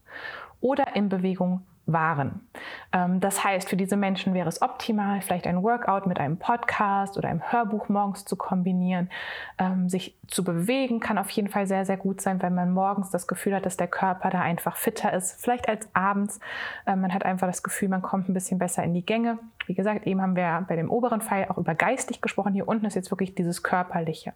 [0.60, 2.46] oder in Bewegung waren.
[2.92, 7.18] Ähm, das heißt, für diese Menschen wäre es optimal, vielleicht ein Workout mit einem Podcast
[7.18, 9.10] oder einem Hörbuch morgens zu kombinieren.
[9.58, 13.10] Ähm, sich zu bewegen kann auf jeden Fall sehr, sehr gut sein, wenn man morgens
[13.10, 16.40] das Gefühl hat, dass der Körper da einfach fitter ist, vielleicht als abends.
[16.86, 19.38] Ähm, man hat einfach das Gefühl, man kommt ein bisschen besser in die Gänge.
[19.66, 22.54] Wie gesagt, eben haben wir bei dem oberen Pfeil auch über geistig gesprochen.
[22.54, 24.32] Hier unten ist jetzt wirklich dieses Körperliche.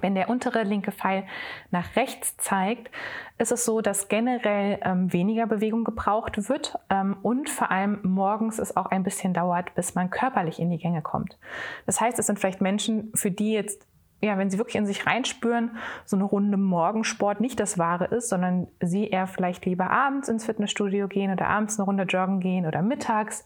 [0.00, 1.24] Wenn der untere linke Pfeil
[1.70, 2.90] nach rechts zeigt,
[3.36, 8.58] ist es so, dass generell ähm, weniger Bewegung gebraucht wird ähm, und vor allem morgens
[8.58, 11.36] es auch ein bisschen dauert, bis man körperlich in die Gänge kommt.
[11.84, 13.86] Das heißt, es sind vielleicht Menschen, für die jetzt,
[14.22, 15.76] ja, wenn sie wirklich in sich reinspüren,
[16.06, 20.46] so eine Runde Morgensport nicht das Wahre ist, sondern sie eher vielleicht lieber abends ins
[20.46, 23.44] Fitnessstudio gehen oder abends eine Runde joggen gehen oder mittags.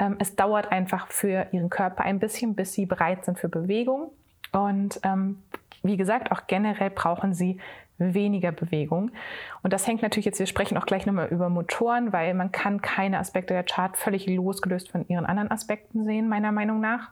[0.00, 4.10] Ähm, es dauert einfach für ihren Körper ein bisschen, bis sie bereit sind für Bewegung.
[4.52, 5.42] Und ähm,
[5.84, 7.60] wie gesagt, auch generell brauchen sie
[7.98, 9.12] weniger Bewegung.
[9.62, 12.82] Und das hängt natürlich jetzt, wir sprechen auch gleich nochmal über Motoren, weil man kann
[12.82, 17.10] keine Aspekte der Chart völlig losgelöst von ihren anderen Aspekten sehen, meiner Meinung nach.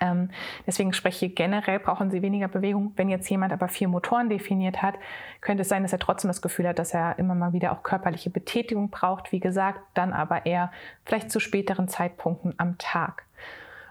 [0.00, 0.30] Ähm,
[0.66, 2.92] deswegen spreche ich generell brauchen sie weniger Bewegung.
[2.96, 4.94] Wenn jetzt jemand aber vier Motoren definiert hat,
[5.40, 7.82] könnte es sein, dass er trotzdem das Gefühl hat, dass er immer mal wieder auch
[7.82, 9.32] körperliche Betätigung braucht.
[9.32, 10.72] Wie gesagt, dann aber eher
[11.04, 13.24] vielleicht zu späteren Zeitpunkten am Tag.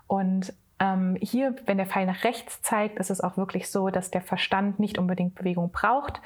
[0.07, 4.09] Und ähm, hier, wenn der Pfeil nach rechts zeigt, ist es auch wirklich so, dass
[4.09, 6.21] der Verstand nicht unbedingt Bewegung braucht.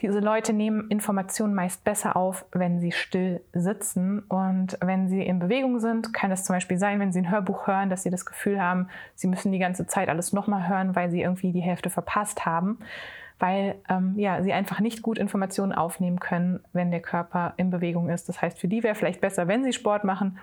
[0.00, 4.20] Diese Leute nehmen Informationen meist besser auf, wenn sie still sitzen.
[4.20, 7.66] Und wenn sie in Bewegung sind, kann es zum Beispiel sein, wenn sie ein Hörbuch
[7.66, 11.10] hören, dass sie das Gefühl haben, sie müssen die ganze Zeit alles nochmal hören, weil
[11.10, 12.78] sie irgendwie die Hälfte verpasst haben
[13.40, 18.10] weil ähm, ja, sie einfach nicht gut Informationen aufnehmen können, wenn der Körper in Bewegung
[18.10, 18.28] ist.
[18.28, 20.38] Das heißt, für die wäre vielleicht besser, wenn sie Sport machen,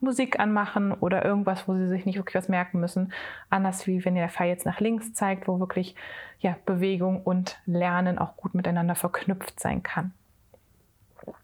[0.00, 3.12] Musik anmachen oder irgendwas, wo sie sich nicht wirklich was merken müssen.
[3.50, 5.94] Anders wie wenn der Pfeil jetzt nach links zeigt, wo wirklich
[6.40, 10.12] ja, Bewegung und Lernen auch gut miteinander verknüpft sein kann.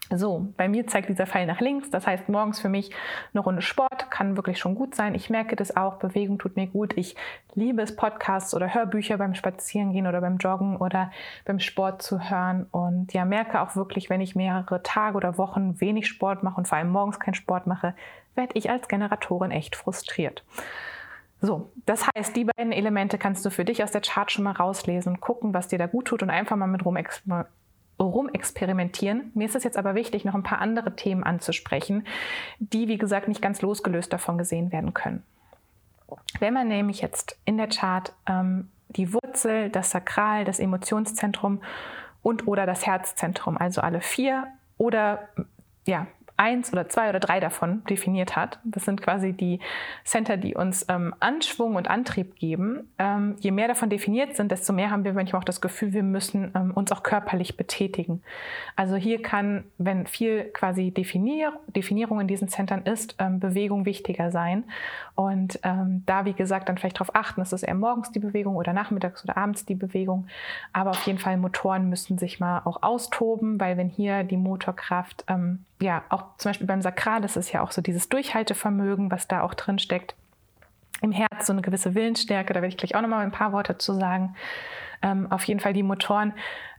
[0.09, 1.89] So, bei mir zeigt dieser Pfeil nach links.
[1.89, 2.91] Das heißt, morgens für mich
[3.33, 5.15] eine Runde Sport kann wirklich schon gut sein.
[5.15, 5.95] Ich merke das auch.
[5.95, 6.95] Bewegung tut mir gut.
[6.97, 7.15] Ich
[7.53, 11.11] liebe es, Podcasts oder Hörbücher beim Spazierengehen oder beim Joggen oder
[11.45, 12.67] beim Sport zu hören.
[12.71, 16.67] Und ja, merke auch wirklich, wenn ich mehrere Tage oder Wochen wenig Sport mache und
[16.67, 17.95] vor allem morgens keinen Sport mache,
[18.35, 20.43] werde ich als Generatorin echt frustriert.
[21.41, 24.53] So, das heißt, die beiden Elemente kannst du für dich aus der Chart schon mal
[24.53, 26.85] rauslesen, gucken, was dir da gut tut und einfach mal mit
[28.09, 29.31] rumexperimentieren.
[29.33, 32.05] Mir ist es jetzt aber wichtig, noch ein paar andere Themen anzusprechen,
[32.59, 35.23] die, wie gesagt, nicht ganz losgelöst davon gesehen werden können.
[36.39, 41.61] Wenn man nämlich jetzt in der Chart ähm, die Wurzel, das Sakral, das Emotionszentrum
[42.21, 45.27] und oder das Herzzentrum, also alle vier oder
[45.85, 46.07] ja,
[46.43, 48.59] eins oder zwei oder drei davon definiert hat.
[48.65, 49.59] Das sind quasi die
[50.03, 52.91] Center, die uns ähm, Anschwung und Antrieb geben.
[52.99, 56.03] Ähm, je mehr davon definiert sind, desto mehr haben wir manchmal auch das Gefühl, wir
[56.03, 58.21] müssen ähm, uns auch körperlich betätigen.
[58.75, 64.29] Also hier kann, wenn viel quasi Definier Definierung in diesen Centern ist, ähm, Bewegung wichtiger
[64.31, 64.65] sein.
[65.15, 68.57] Und ähm, da, wie gesagt, dann vielleicht darauf achten, ist es eher morgens die Bewegung
[68.57, 70.27] oder nachmittags oder abends die Bewegung.
[70.73, 75.23] Aber auf jeden Fall Motoren müssen sich mal auch austoben, weil wenn hier die Motorkraft
[75.29, 79.27] ähm, ja, auch zum Beispiel beim Sakral ist es ja auch so dieses Durchhaltevermögen, was
[79.27, 80.15] da auch drin steckt.
[81.01, 83.77] Im Herz so eine gewisse Willensstärke, da werde ich gleich auch nochmal ein paar Worte
[83.77, 84.35] zu sagen.
[85.01, 86.31] Ähm, auf jeden Fall die Motoren,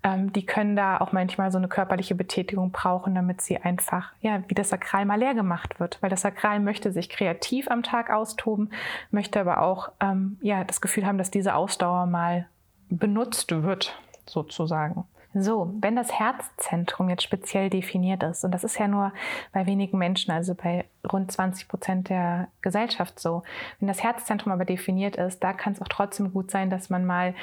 [0.03, 4.43] ähm, die können da auch manchmal so eine körperliche Betätigung brauchen, damit sie einfach, ja,
[4.49, 5.99] wie das Sakral mal leer gemacht wird.
[6.01, 8.71] Weil das Sakral möchte sich kreativ am Tag austoben,
[9.11, 12.47] möchte aber auch, ähm, ja, das Gefühl haben, dass diese Ausdauer mal
[12.89, 15.05] benutzt wird, sozusagen.
[15.35, 19.13] So, wenn das Herzzentrum jetzt speziell definiert ist, und das ist ja nur
[19.53, 23.43] bei wenigen Menschen, also bei rund 20 Prozent der Gesellschaft so,
[23.79, 27.05] wenn das Herzzentrum aber definiert ist, da kann es auch trotzdem gut sein, dass man
[27.05, 27.35] mal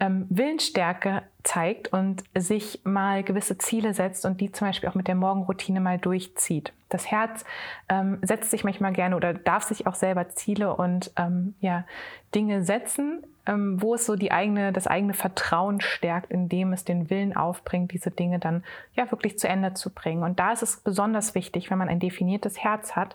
[0.00, 5.08] ähm, Willensstärke zeigt und sich mal gewisse Ziele setzt und die zum Beispiel auch mit
[5.08, 6.72] der Morgenroutine mal durchzieht.
[6.88, 7.44] Das Herz
[7.88, 11.84] ähm, setzt sich manchmal gerne oder darf sich auch selber Ziele und ähm, ja,
[12.34, 17.10] Dinge setzen, ähm, wo es so die eigene, das eigene Vertrauen stärkt, indem es den
[17.10, 18.62] Willen aufbringt, diese Dinge dann
[18.94, 20.22] ja wirklich zu Ende zu bringen.
[20.22, 23.07] Und da ist es besonders wichtig, wenn man ein definiertes Herz hat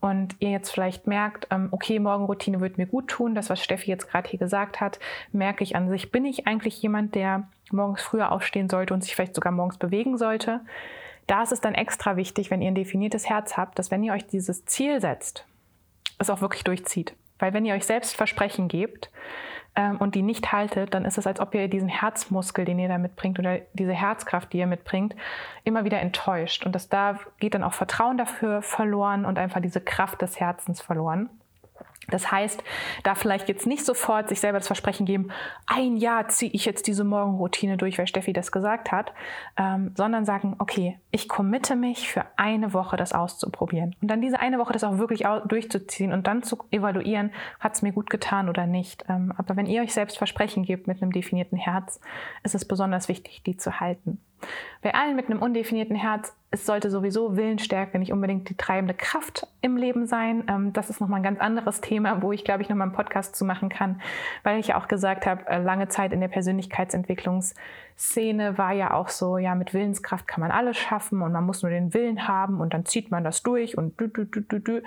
[0.00, 3.88] und ihr jetzt vielleicht merkt, ähm, okay, Morgenroutine wird mir gut tun, das, was Steffi
[3.88, 4.98] jetzt gerade hier gesagt hat,
[5.30, 9.14] merke ich an sich, bin ich eigentlich jemand, der morgens früher aufstehen sollte und sich
[9.14, 10.60] vielleicht sogar morgens bewegen sollte.
[11.28, 14.12] Da ist es dann extra wichtig, wenn ihr ein definiertes Herz habt, dass wenn ihr
[14.12, 15.46] euch dieses Ziel setzt,
[16.18, 17.14] es auch wirklich durchzieht.
[17.38, 19.08] Weil wenn ihr euch selbst Versprechen gebt,
[19.74, 22.88] ähm, und die nicht haltet, dann ist es, als ob ihr diesen Herzmuskel, den ihr
[22.88, 25.16] da mitbringt oder diese Herzkraft, die ihr mitbringt,
[25.64, 26.66] immer wieder enttäuscht.
[26.66, 30.80] Und das da geht dann auch Vertrauen dafür verloren und einfach diese Kraft des Herzens
[30.80, 31.30] verloren.
[32.08, 32.62] Das heißt,
[33.02, 35.28] da vielleicht jetzt nicht sofort sich selber das Versprechen geben,
[35.66, 39.12] ein Jahr ziehe ich jetzt diese Morgenroutine durch, weil Steffi das gesagt hat,
[39.56, 43.94] ähm, sondern sagen, okay, ich committe mich für eine Woche das auszuprobieren.
[44.00, 47.82] Und dann diese eine Woche das auch wirklich durchzuziehen und dann zu evaluieren, hat es
[47.82, 49.04] mir gut getan oder nicht.
[49.08, 52.00] Ähm, aber wenn ihr euch selbst Versprechen gebt mit einem definierten Herz,
[52.42, 54.20] ist es besonders wichtig, die zu halten.
[54.82, 59.46] Bei allen mit einem undefinierten Herz, es sollte sowieso Willensstärke nicht unbedingt die treibende Kraft
[59.60, 60.44] im Leben sein.
[60.48, 63.36] Ähm, das ist nochmal ein ganz anderes Thema, wo ich, glaube ich, nochmal einen Podcast
[63.36, 64.00] zu machen kann,
[64.42, 67.54] weil ich ja auch gesagt habe, äh, lange Zeit in der Persönlichkeitsentwicklungs-
[68.02, 71.62] Szene war ja auch so, ja, mit Willenskraft kann man alles schaffen und man muss
[71.62, 74.58] nur den Willen haben und dann zieht man das durch und du, du, du, du,
[74.58, 74.82] du.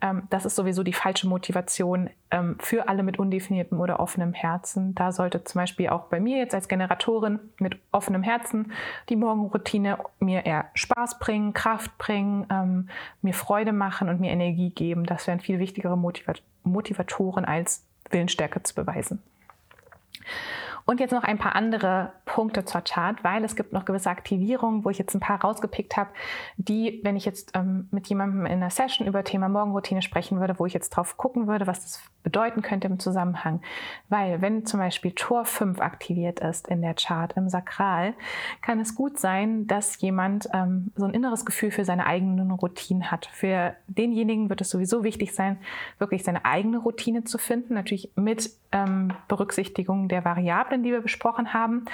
[0.00, 4.94] Ähm, das ist sowieso die falsche Motivation ähm, für alle mit undefiniertem oder offenem Herzen.
[4.94, 8.72] Da sollte zum Beispiel auch bei mir jetzt als Generatorin mit offenem Herzen
[9.08, 12.88] die Morgenroutine mir eher Spaß bringen, Kraft bringen, ähm,
[13.20, 15.04] mir Freude machen und mir Energie geben.
[15.04, 19.20] Das wären viel wichtigere Motivat Motivatoren als Willensstärke zu beweisen.
[20.90, 24.84] Und jetzt noch ein paar andere Punkte zur Chart, weil es gibt noch gewisse Aktivierungen,
[24.84, 26.10] wo ich jetzt ein paar rausgepickt habe,
[26.56, 30.58] die, wenn ich jetzt ähm, mit jemandem in einer Session über Thema Morgenroutine sprechen würde,
[30.58, 33.62] wo ich jetzt drauf gucken würde, was das bedeuten könnte im Zusammenhang.
[34.08, 38.14] Weil wenn zum Beispiel Tor 5 aktiviert ist in der Chart im Sakral,
[38.60, 43.12] kann es gut sein, dass jemand ähm, so ein inneres Gefühl für seine eigenen Routinen
[43.12, 43.26] hat.
[43.26, 45.58] Für denjenigen wird es sowieso wichtig sein,
[45.98, 51.52] wirklich seine eigene Routine zu finden, natürlich mit ähm, Berücksichtigung der Variablen, die wir besprochen
[51.52, 51.84] haben.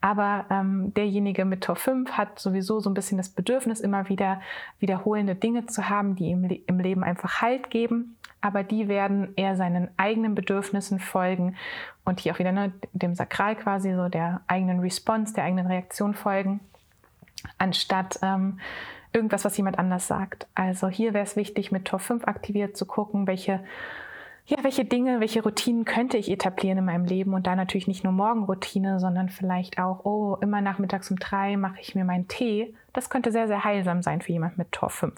[0.00, 4.40] Aber ähm, derjenige mit Tor 5 hat sowieso so ein bisschen das Bedürfnis, immer wieder
[4.78, 8.16] wiederholende Dinge zu haben, die ihm im Leben einfach Halt geben.
[8.40, 11.56] Aber die werden eher seinen eigenen Bedürfnissen folgen
[12.04, 16.12] und hier auch wieder ne, dem Sakral quasi so der eigenen Response, der eigenen Reaktion
[16.12, 16.60] folgen,
[17.56, 18.60] anstatt ähm,
[19.14, 20.46] irgendwas, was jemand anders sagt.
[20.54, 23.60] Also hier wäre es wichtig, mit Tor 5 aktiviert zu gucken, welche
[24.46, 28.04] ja, welche Dinge, welche Routinen könnte ich etablieren in meinem Leben und da natürlich nicht
[28.04, 32.74] nur Morgenroutine, sondern vielleicht auch, oh, immer nachmittags um drei mache ich mir meinen Tee.
[32.92, 35.14] Das könnte sehr, sehr heilsam sein für jemand mit Tor 5.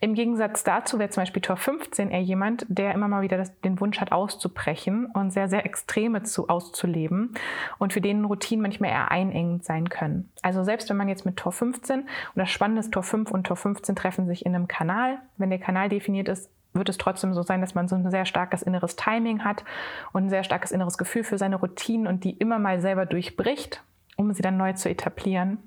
[0.00, 3.58] Im Gegensatz dazu wäre zum Beispiel Tor 15 eher jemand, der immer mal wieder das,
[3.60, 7.34] den Wunsch hat, auszubrechen und sehr, sehr Extreme zu, auszuleben
[7.78, 10.30] und für den Routinen manchmal eher einengend sein können.
[10.42, 13.46] Also selbst wenn man jetzt mit Tor 15 und das Spannende ist, Tor 5 und
[13.46, 15.18] Tor 15 treffen sich in einem Kanal.
[15.38, 18.26] Wenn der Kanal definiert ist, wird es trotzdem so sein, dass man so ein sehr
[18.26, 19.64] starkes inneres Timing hat
[20.12, 23.82] und ein sehr starkes inneres Gefühl für seine Routinen und die immer mal selber durchbricht,
[24.16, 25.58] um sie dann neu zu etablieren.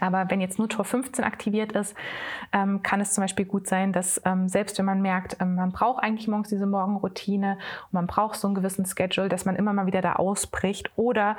[0.00, 1.94] Aber wenn jetzt nur Tor 15 aktiviert ist,
[2.52, 5.70] ähm, kann es zum Beispiel gut sein, dass ähm, selbst wenn man merkt, ähm, man
[5.70, 9.72] braucht eigentlich morgens diese Morgenroutine und man braucht so einen gewissen Schedule, dass man immer
[9.72, 11.36] mal wieder da ausbricht oder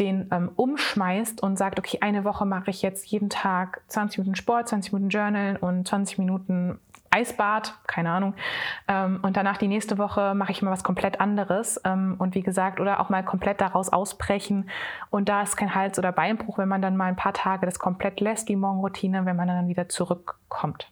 [0.00, 4.36] den ähm, umschmeißt und sagt, okay, eine Woche mache ich jetzt jeden Tag 20 Minuten
[4.36, 6.80] Sport, 20 Minuten Journal und 20 Minuten
[7.12, 8.34] Eisbad, keine Ahnung.
[8.88, 11.80] Ähm, und danach die nächste Woche mache ich mal was komplett anderes.
[11.84, 14.70] Ähm, und wie gesagt, oder auch mal komplett daraus ausbrechen.
[15.10, 17.78] Und da ist kein Hals- oder Beinbruch, wenn man dann mal ein paar Tage das
[17.78, 20.90] komplett lässt, die Morgenroutine, wenn man dann wieder zurückkommt.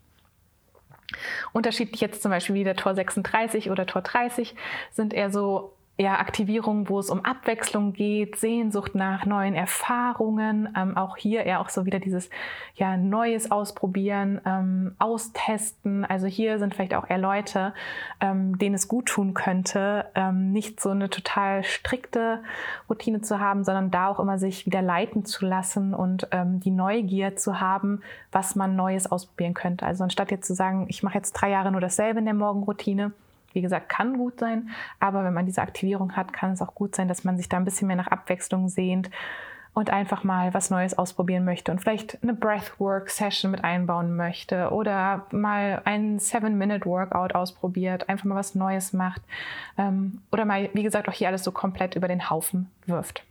[1.53, 4.55] Unterschiedlich jetzt zum Beispiel wieder Tor 36 oder Tor 30
[4.93, 10.97] sind eher so ja, Aktivierungen, wo es um Abwechslung geht, Sehnsucht nach neuen Erfahrungen, ähm,
[10.97, 12.31] auch hier eher auch so wieder dieses
[12.75, 16.07] ja, Neues ausprobieren, ähm, austesten.
[16.07, 17.75] Also hier sind vielleicht auch eher Leute,
[18.23, 22.43] ähm, denen es gut tun könnte, ähm, nicht so eine total strikte
[22.89, 26.71] Routine zu haben, sondern da auch immer sich wieder leiten zu lassen und ähm, die
[26.71, 28.01] Neugier zu haben,
[28.33, 29.85] was man Neues ausprobieren könnte.
[29.85, 33.13] Also anstatt jetzt zu sagen, ich mache jetzt drei Jahre nur dasselbe in der Morgenroutine,
[33.53, 36.95] wie gesagt, kann gut sein, aber wenn man diese Aktivierung hat, kann es auch gut
[36.95, 39.11] sein, dass man sich da ein bisschen mehr nach Abwechslung sehnt
[39.73, 45.27] und einfach mal was Neues ausprobieren möchte und vielleicht eine Breathwork-Session mit einbauen möchte oder
[45.31, 49.23] mal ein Seven-Minute-Workout ausprobiert, einfach mal was Neues macht
[49.79, 53.25] ähm, oder mal, wie gesagt, auch hier alles so komplett über den Haufen wirft.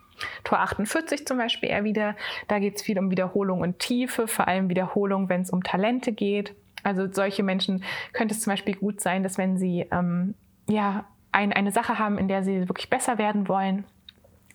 [0.43, 2.15] Tor 48 zum Beispiel eher wieder,
[2.47, 6.11] da geht es viel um Wiederholung und Tiefe, vor allem Wiederholung, wenn es um Talente
[6.11, 6.53] geht.
[6.83, 10.35] Also solche Menschen könnte es zum Beispiel gut sein, dass wenn sie ähm,
[10.67, 13.85] ja, ein, eine Sache haben, in der sie wirklich besser werden wollen,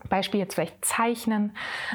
[0.08, 1.52] Beispiel jetzt vielleicht Zeichnen.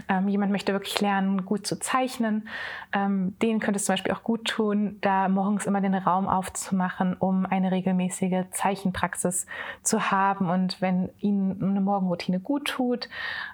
[0.07, 2.47] Ähm, jemand möchte wirklich lernen, gut zu zeichnen.
[2.91, 7.15] Ähm, denen könnte es zum Beispiel auch gut tun, da morgens immer den Raum aufzumachen,
[7.17, 9.45] um eine regelmäßige Zeichenpraxis
[9.83, 10.49] zu haben.
[10.49, 13.09] Und wenn ihnen eine Morgenroutine gut tut,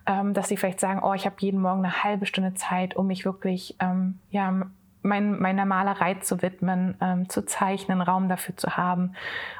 [0.05, 3.07] ähm, dass sie vielleicht sagen, oh, ich habe jeden Morgen eine halbe Stunde Zeit, um
[3.07, 4.67] mich wirklich ähm, ja,
[5.05, 9.13] mein, meiner Malerei zu widmen, ähm, zu zeichnen, Raum dafür zu haben.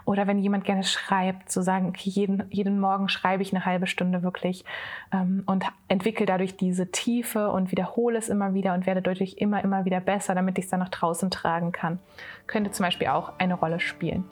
[0.04, 3.88] Oder wenn jemand gerne schreibt, zu sagen, okay, jeden, jeden Morgen schreibe ich eine halbe
[3.88, 4.66] Stunde wirklich
[5.14, 9.64] ähm, und entwickle dadurch diese Tiefe und wiederhole es immer wieder und werde dadurch immer,
[9.64, 12.00] immer wieder besser, damit ich es dann nach draußen tragen kann.
[12.48, 14.26] Könnte zum Beispiel auch eine Rolle spielen.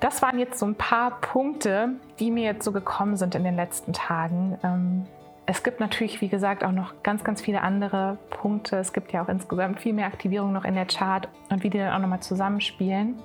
[0.00, 3.56] Das waren jetzt so ein paar Punkte, die mir jetzt so gekommen sind in den
[3.56, 4.58] letzten Tagen.
[4.62, 5.06] Ähm,
[5.46, 8.76] es gibt natürlich, wie gesagt, auch noch ganz, ganz viele andere Punkte.
[8.76, 11.78] Es gibt ja auch insgesamt viel mehr Aktivierung noch in der Chart und wie die
[11.78, 13.16] dann auch nochmal zusammenspielen.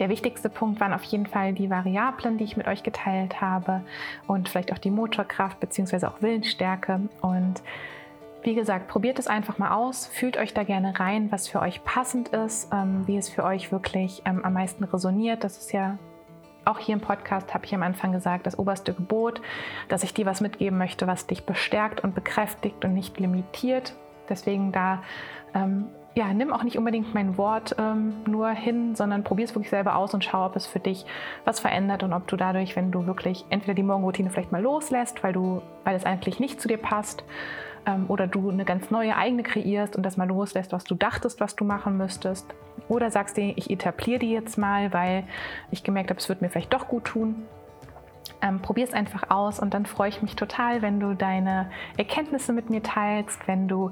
[0.00, 3.82] Der wichtigste Punkt waren auf jeden Fall die Variablen, die ich mit euch geteilt habe
[4.26, 6.06] und vielleicht auch die Motorkraft bzw.
[6.06, 7.00] auch Willensstärke.
[7.20, 7.62] Und
[8.42, 11.84] wie gesagt, probiert es einfach mal aus, fühlt euch da gerne rein, was für euch
[11.84, 15.44] passend ist, ähm, wie es für euch wirklich ähm, am meisten resoniert.
[15.44, 15.98] Das ist ja
[16.68, 19.40] auch hier im Podcast habe ich am Anfang gesagt, das oberste Gebot,
[19.88, 23.94] dass ich dir was mitgeben möchte, was dich bestärkt und bekräftigt und nicht limitiert.
[24.28, 25.02] Deswegen da,
[25.54, 29.70] ähm, ja, nimm auch nicht unbedingt mein Wort ähm, nur hin, sondern probier es wirklich
[29.70, 31.06] selber aus und schau, ob es für dich
[31.44, 35.22] was verändert und ob du dadurch, wenn du wirklich entweder die Morgenroutine vielleicht mal loslässt,
[35.22, 37.24] weil du, weil es eigentlich nicht zu dir passt,
[37.86, 41.40] ähm, oder du eine ganz neue eigene kreierst und das mal loslässt, was du dachtest,
[41.40, 42.46] was du machen müsstest.
[42.88, 45.24] Oder sagst dir, ich etabliere die jetzt mal, weil
[45.70, 47.46] ich gemerkt habe, es wird mir vielleicht doch gut tun.
[48.40, 52.52] Ähm, Probier es einfach aus und dann freue ich mich total, wenn du deine Erkenntnisse
[52.52, 53.90] mit mir teilst, wenn du,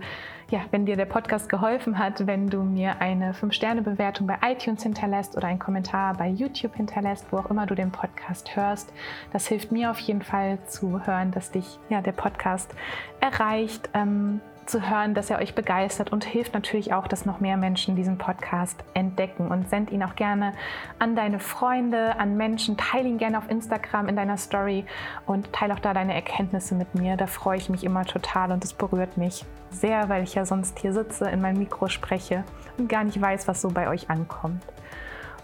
[0.51, 5.37] ja, wenn dir der Podcast geholfen hat, wenn du mir eine 5-Sterne-Bewertung bei iTunes hinterlässt
[5.37, 8.93] oder einen Kommentar bei YouTube hinterlässt, wo auch immer du den Podcast hörst.
[9.33, 12.75] Das hilft mir auf jeden Fall zu hören, dass dich ja, der Podcast
[13.21, 13.91] erreicht.
[13.95, 17.97] Ähm, zu hören, dass er euch begeistert und hilft natürlich auch, dass noch mehr Menschen
[17.97, 19.49] diesen Podcast entdecken.
[19.49, 20.53] Und send ihn auch gerne
[20.99, 22.77] an deine Freunde, an Menschen.
[22.77, 24.85] Teile ihn gerne auf Instagram in deiner Story
[25.27, 27.17] und teile auch da deine Erkenntnisse mit mir.
[27.17, 30.79] Da freue ich mich immer total und es berührt mich sehr, weil ich ja sonst
[30.79, 32.45] hier sitze, in mein Mikro spreche
[32.79, 34.63] und gar nicht weiß, was so bei euch ankommt.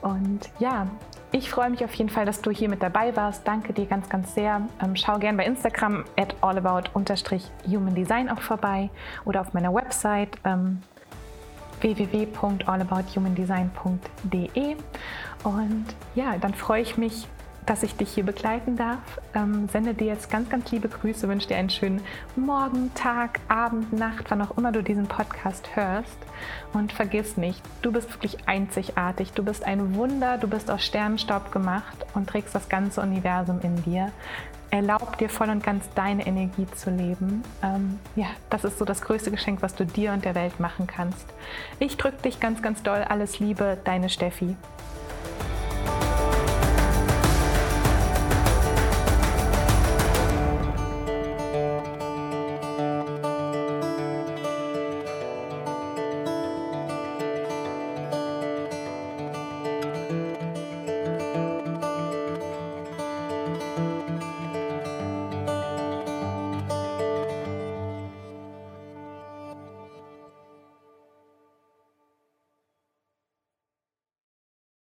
[0.00, 0.88] Und ja,
[1.32, 3.48] ich freue mich auf jeden Fall, dass du hier mit dabei warst.
[3.48, 4.60] Danke dir ganz, ganz sehr.
[4.82, 8.90] Ähm, schau gerne bei Instagram at allabout-humandesign auch vorbei
[9.24, 10.82] oder auf meiner Website ähm,
[11.80, 14.76] www.allabouthumandesign.de.
[15.44, 17.26] Und ja, dann freue ich mich,
[17.66, 18.98] dass ich dich hier begleiten darf.
[19.34, 22.00] Ähm, sende dir jetzt ganz, ganz liebe Grüße, wünsche dir einen schönen
[22.34, 26.18] Morgen, Tag, Abend, Nacht, wann auch immer du diesen Podcast hörst.
[26.72, 29.32] Und vergiss nicht, du bist wirklich einzigartig.
[29.32, 33.82] Du bist ein Wunder, du bist aus Sternenstaub gemacht und trägst das ganze Universum in
[33.82, 34.10] dir.
[34.70, 37.42] Erlaub dir voll und ganz deine Energie zu leben.
[37.62, 40.86] Ähm, ja, das ist so das größte Geschenk, was du dir und der Welt machen
[40.86, 41.26] kannst.
[41.78, 43.04] Ich drücke dich ganz, ganz doll.
[43.06, 44.56] Alles Liebe, deine Steffi.